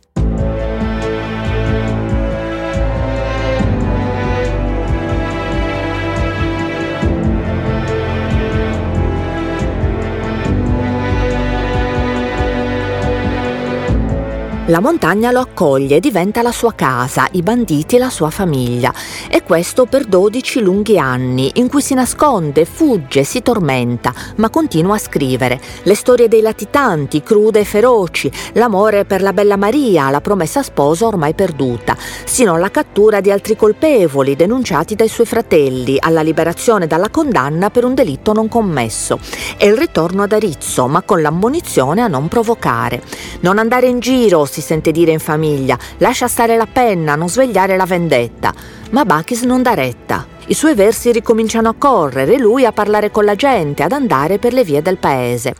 La 14.68 14.81
montagna 14.81 15.31
lo 15.31 15.40
accoglie 15.40 16.00
diventa 16.00 16.40
la 16.40 16.50
sua 16.50 16.72
casa, 16.72 17.29
i 17.33 17.42
banditi 17.42 17.98
la 17.98 18.09
sua 18.09 18.31
famiglia. 18.31 18.94
E 19.29 19.42
questo 19.42 19.85
per 19.85 20.07
12 20.07 20.61
lunghi 20.61 20.98
anni, 20.98 21.50
in 21.57 21.68
cui 21.68 21.83
si 21.83 21.92
nasconde, 21.92 22.64
fugge, 22.64 23.24
si 23.24 23.42
tormenta, 23.42 24.14
ma 24.37 24.48
continua 24.48 24.94
a 24.94 24.98
scrivere. 24.98 25.61
Le 25.83 25.94
storie 25.94 26.29
dei 26.29 26.40
latitanti, 26.40 27.22
crude 27.22 27.61
e 27.61 27.64
feroci, 27.64 28.33
l'amore 28.55 29.05
per 29.05 29.20
la 29.20 29.35
bella 29.35 29.59
Maria, 29.59 30.09
la 30.09 30.22
promessa 30.22 30.62
sposa 30.62 31.09
ormai 31.09 31.35
perduta, 31.35 31.94
sino 32.24 32.55
alla 32.55 32.70
cattura 32.70 33.20
di 33.20 33.31
altri 33.31 33.57
colpevoli 33.57 34.35
denunciati 34.35 34.94
dai 34.94 35.09
suoi 35.09 35.27
fratelli, 35.27 35.98
alla 36.00 36.22
liberazione 36.22 36.87
dalla 36.87 37.11
condanna 37.11 37.68
per 37.68 37.85
un 37.85 37.92
delitto 37.92 38.33
non 38.33 38.48
commesso. 38.48 39.18
E 39.59 39.66
il 39.66 39.77
ritorno 39.77 40.22
ad 40.22 40.33
Arizzo, 40.33 40.87
ma 40.87 41.03
con 41.03 41.20
l'ammonizione 41.20 42.00
a 42.00 42.09
non 42.09 42.29
provocare. 42.29 43.03
Non 43.40 43.59
andare 43.59 43.88
in 43.88 43.98
giro, 43.98 44.46
si 44.54 44.60
sente 44.60 44.92
dire 44.92 45.10
in 45.10 45.18
famiglia, 45.18 45.76
lascia 45.98 46.28
stare 46.28 46.56
la 46.56 46.68
penna, 46.70 47.16
non 47.16 47.28
svegliare 47.28 47.76
la 47.76 47.86
vendetta. 47.86 48.54
Ma 48.90 49.04
Bachis 49.04 49.42
non 49.42 49.62
dà 49.62 49.74
retta 49.74 50.24
I 50.46 50.54
suoi 50.54 50.74
versi 50.74 51.10
ricominciano 51.10 51.68
a 51.68 51.74
correre, 51.76 52.38
lui 52.38 52.64
a 52.64 52.70
parlare 52.70 53.10
con 53.10 53.24
la 53.24 53.34
gente, 53.34 53.82
ad 53.82 53.90
andare 53.90 54.38
per 54.38 54.52
le 54.52 54.62
vie 54.62 54.80
del 54.80 54.98
paese. 54.98 55.54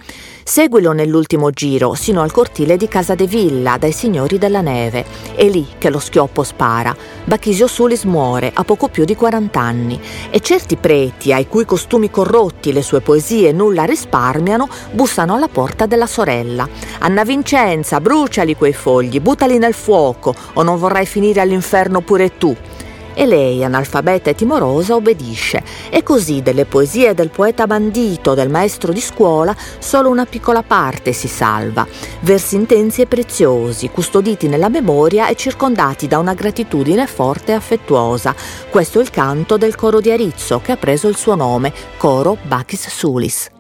Seguilo 0.47 0.93
nell'ultimo 0.93 1.51
giro, 1.51 1.95
sino 1.95 2.21
al 2.21 2.31
cortile 2.31 2.77
di 2.77 2.87
Casa 2.87 3.15
de 3.15 3.27
Villa, 3.27 3.79
dai 3.79 3.93
signori 3.93 4.37
della 4.37 4.61
neve. 4.61 5.07
È 5.35 5.49
lì 5.49 5.67
che 5.79 5.89
lo 5.89 5.99
schioppo 5.99 6.43
spara. 6.43 6.95
Bachisio 7.25 7.67
Sulis 7.67 8.05
muore 8.05 8.53
a 8.55 8.63
poco 8.63 8.89
più 8.89 9.07
di 9.07 9.17
40 9.17 9.59
anni 9.59 9.99
e 10.29 10.41
certi 10.41 10.77
preti, 10.77 11.33
ai 11.33 11.49
cui 11.49 11.65
costumi 11.65 12.11
corrotti 12.11 12.75
le 12.75 12.83
sue 12.83 13.01
poesie 13.01 13.53
nulla 13.53 13.85
risparmiano, 13.85 14.69
bussano 14.93 15.35
alla 15.35 15.49
porta 15.49 15.87
della 15.87 16.07
sorella. 16.07 16.69
Anna 16.99 17.25
Vincenza, 17.25 17.99
bruciali 18.03 18.55
quei 18.55 18.75
fogli, 18.75 19.21
buttali 19.21 19.57
nel 19.57 19.73
fuoco, 19.73 20.35
o 20.53 20.63
non 20.63 20.79
vorrai 20.79 21.07
finire 21.07 21.41
all'inferno 21.41 22.03
pure 22.03 22.37
tu 22.37 22.55
e 23.15 23.27
lei, 23.27 23.65
analfabeta 23.65 24.31
e 24.31 24.35
timorosa, 24.35 24.95
obbedisce. 24.95 25.63
E 25.91 26.03
così 26.03 26.43
delle 26.43 26.65
poesie 26.65 27.15
del 27.15 27.31
poeta 27.31 27.67
bandito, 27.67 28.35
del 28.35 28.51
maestro 28.51 28.93
di 28.93 29.01
scuola, 29.01 29.57
solo 29.79 30.11
una 30.11 30.27
piccola 30.27 30.63
parte 30.63 31.13
si 31.13 31.29
salva. 31.29 31.87
Versi 32.21 32.57
intensi 32.57 33.01
e 33.01 33.07
preziosi, 33.07 33.89
custoditi 33.91 34.49
nella 34.49 34.69
memoria 34.69 35.29
e 35.29 35.37
circondati 35.37 36.07
da 36.07 36.19
una 36.19 36.35
gratitudine 36.35 37.07
forte 37.07 37.53
e 37.53 37.55
affettuosa. 37.55 38.35
Questo 38.69 38.99
è 38.99 39.03
il 39.03 39.11
canto 39.11 39.57
del 39.57 39.75
coro 39.75 40.01
di 40.01 40.11
Arizzo 40.11 40.61
che 40.61 40.73
ha 40.73 40.77
preso 40.77 41.09
il 41.09 41.17
suo 41.17 41.35
nome, 41.35 41.73
coro 41.97 42.37
Bacchis 42.43 42.89
Sulis. 42.89 43.53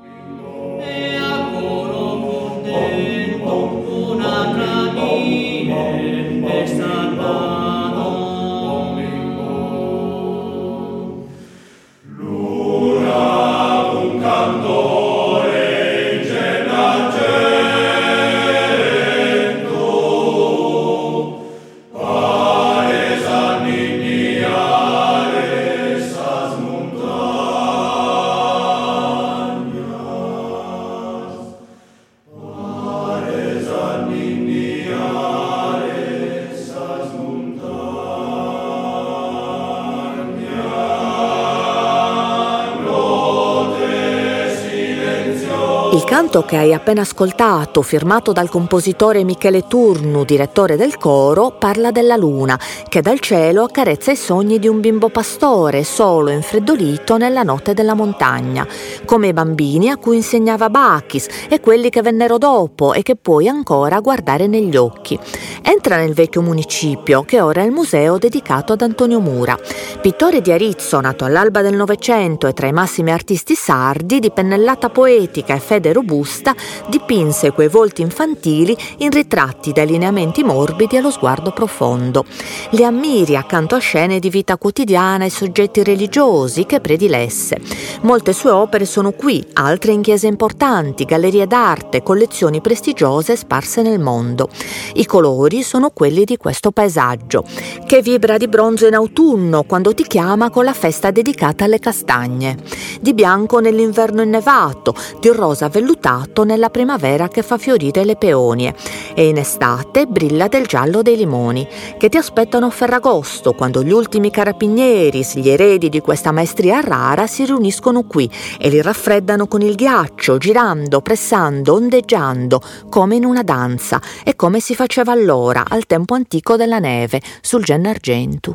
Canto 46.34 46.48
che 46.48 46.56
hai 46.56 46.74
appena 46.74 47.02
ascoltato, 47.02 47.80
firmato 47.80 48.32
dal 48.32 48.48
compositore 48.48 49.22
Michele 49.22 49.68
Turnu, 49.68 50.24
direttore 50.24 50.74
del 50.74 50.98
coro, 50.98 51.52
parla 51.52 51.92
della 51.92 52.16
luna, 52.16 52.58
che 52.88 53.02
dal 53.02 53.20
cielo 53.20 53.62
accarezza 53.62 54.10
i 54.10 54.16
sogni 54.16 54.58
di 54.58 54.66
un 54.66 54.80
bimbo 54.80 55.10
pastore, 55.10 55.84
solo 55.84 56.30
e 56.30 56.34
infreddolito 56.34 57.16
nella 57.18 57.44
notte 57.44 57.72
della 57.72 57.94
montagna, 57.94 58.66
come 59.04 59.28
i 59.28 59.32
bambini 59.32 59.90
a 59.90 59.96
cui 59.96 60.16
insegnava 60.16 60.70
Bacchis 60.70 61.28
e 61.48 61.60
quelli 61.60 61.88
che 61.88 62.02
vennero 62.02 62.36
dopo 62.36 62.94
e 62.94 63.02
che 63.02 63.14
puoi 63.14 63.46
ancora 63.46 64.00
guardare 64.00 64.48
negli 64.48 64.74
occhi. 64.74 65.16
Entra 65.62 65.98
nel 65.98 66.14
vecchio 66.14 66.42
municipio, 66.42 67.22
che 67.22 67.40
ora 67.40 67.60
è 67.60 67.64
il 67.64 67.70
museo 67.70 68.18
dedicato 68.18 68.72
ad 68.72 68.82
Antonio 68.82 69.20
Mura. 69.20 69.56
Pittore 70.00 70.40
di 70.40 70.50
Arizzo, 70.50 70.98
nato 70.98 71.24
all'alba 71.24 71.62
del 71.62 71.76
Novecento 71.76 72.48
e 72.48 72.52
tra 72.54 72.66
i 72.66 72.72
massimi 72.72 73.12
artisti 73.12 73.54
sardi, 73.54 74.18
di 74.18 74.32
pennellata 74.32 74.88
poetica 74.88 75.54
e 75.54 75.60
fede 75.60 75.72
fede 75.84 75.92
robusta, 76.24 76.54
dipinse 76.88 77.52
quei 77.52 77.68
volti 77.68 78.00
infantili 78.00 78.76
in 78.98 79.10
ritratti 79.10 79.72
dai 79.72 79.86
lineamenti 79.86 80.42
morbidi 80.42 80.96
allo 80.96 81.10
sguardo 81.10 81.52
profondo. 81.52 82.24
Li 82.70 82.84
ammiri 82.84 83.36
accanto 83.36 83.74
a 83.74 83.78
scene 83.78 84.18
di 84.18 84.30
vita 84.30 84.56
quotidiana 84.56 85.26
e 85.26 85.30
soggetti 85.30 85.84
religiosi 85.84 86.64
che 86.64 86.80
predilesse. 86.80 87.60
Molte 88.02 88.32
sue 88.32 88.50
opere 88.50 88.86
sono 88.86 89.12
qui, 89.12 89.44
altre 89.52 89.92
in 89.92 90.02
chiese 90.02 90.26
importanti, 90.26 91.04
gallerie 91.04 91.46
d'arte, 91.46 92.02
collezioni 92.02 92.60
prestigiose 92.60 93.36
sparse 93.36 93.82
nel 93.82 94.00
mondo. 94.00 94.48
I 94.94 95.04
colori 95.04 95.62
sono 95.62 95.90
quelli 95.90 96.24
di 96.24 96.36
questo 96.36 96.70
paesaggio, 96.70 97.44
che 97.86 98.00
vibra 98.00 98.38
di 98.38 98.48
bronzo 98.48 98.86
in 98.86 98.94
autunno 98.94 99.64
quando 99.64 99.94
ti 99.94 100.04
chiama 100.04 100.50
con 100.50 100.64
la 100.64 100.72
festa 100.72 101.10
dedicata 101.10 101.64
alle 101.64 101.78
castagne, 101.78 102.56
di 103.00 103.12
bianco 103.12 103.60
nell'inverno 103.60 104.22
innevato, 104.22 104.94
di 105.20 105.28
rosa 105.28 105.68
vellutato 106.14 106.44
nella 106.44 106.70
primavera 106.70 107.28
che 107.28 107.42
fa 107.42 107.58
fiorire 107.58 108.04
le 108.04 108.16
peonie 108.16 108.74
e 109.14 109.26
in 109.26 109.36
estate 109.36 110.06
brilla 110.06 110.48
del 110.48 110.66
giallo 110.66 111.02
dei 111.02 111.16
limoni 111.16 111.66
che 111.98 112.08
ti 112.08 112.16
aspettano 112.16 112.66
a 112.66 112.70
Ferragosto 112.70 113.52
quando 113.52 113.82
gli 113.82 113.90
ultimi 113.90 114.30
carabinieri, 114.30 115.26
gli 115.34 115.48
eredi 115.48 115.88
di 115.88 116.00
questa 116.00 116.32
maestria 116.32 116.80
rara, 116.80 117.26
si 117.26 117.44
riuniscono 117.44 118.04
qui 118.04 118.30
e 118.58 118.68
li 118.68 118.80
raffreddano 118.80 119.46
con 119.46 119.62
il 119.62 119.74
ghiaccio, 119.74 120.38
girando, 120.38 121.00
pressando, 121.00 121.74
ondeggiando, 121.74 122.60
come 122.88 123.16
in 123.16 123.24
una 123.24 123.42
danza 123.42 124.00
e 124.22 124.36
come 124.36 124.60
si 124.60 124.74
faceva 124.74 125.12
allora, 125.12 125.64
al 125.66 125.86
tempo 125.86 126.14
antico 126.14 126.56
della 126.56 126.78
neve, 126.78 127.20
sul 127.40 127.64
Gennargentu. 127.64 128.54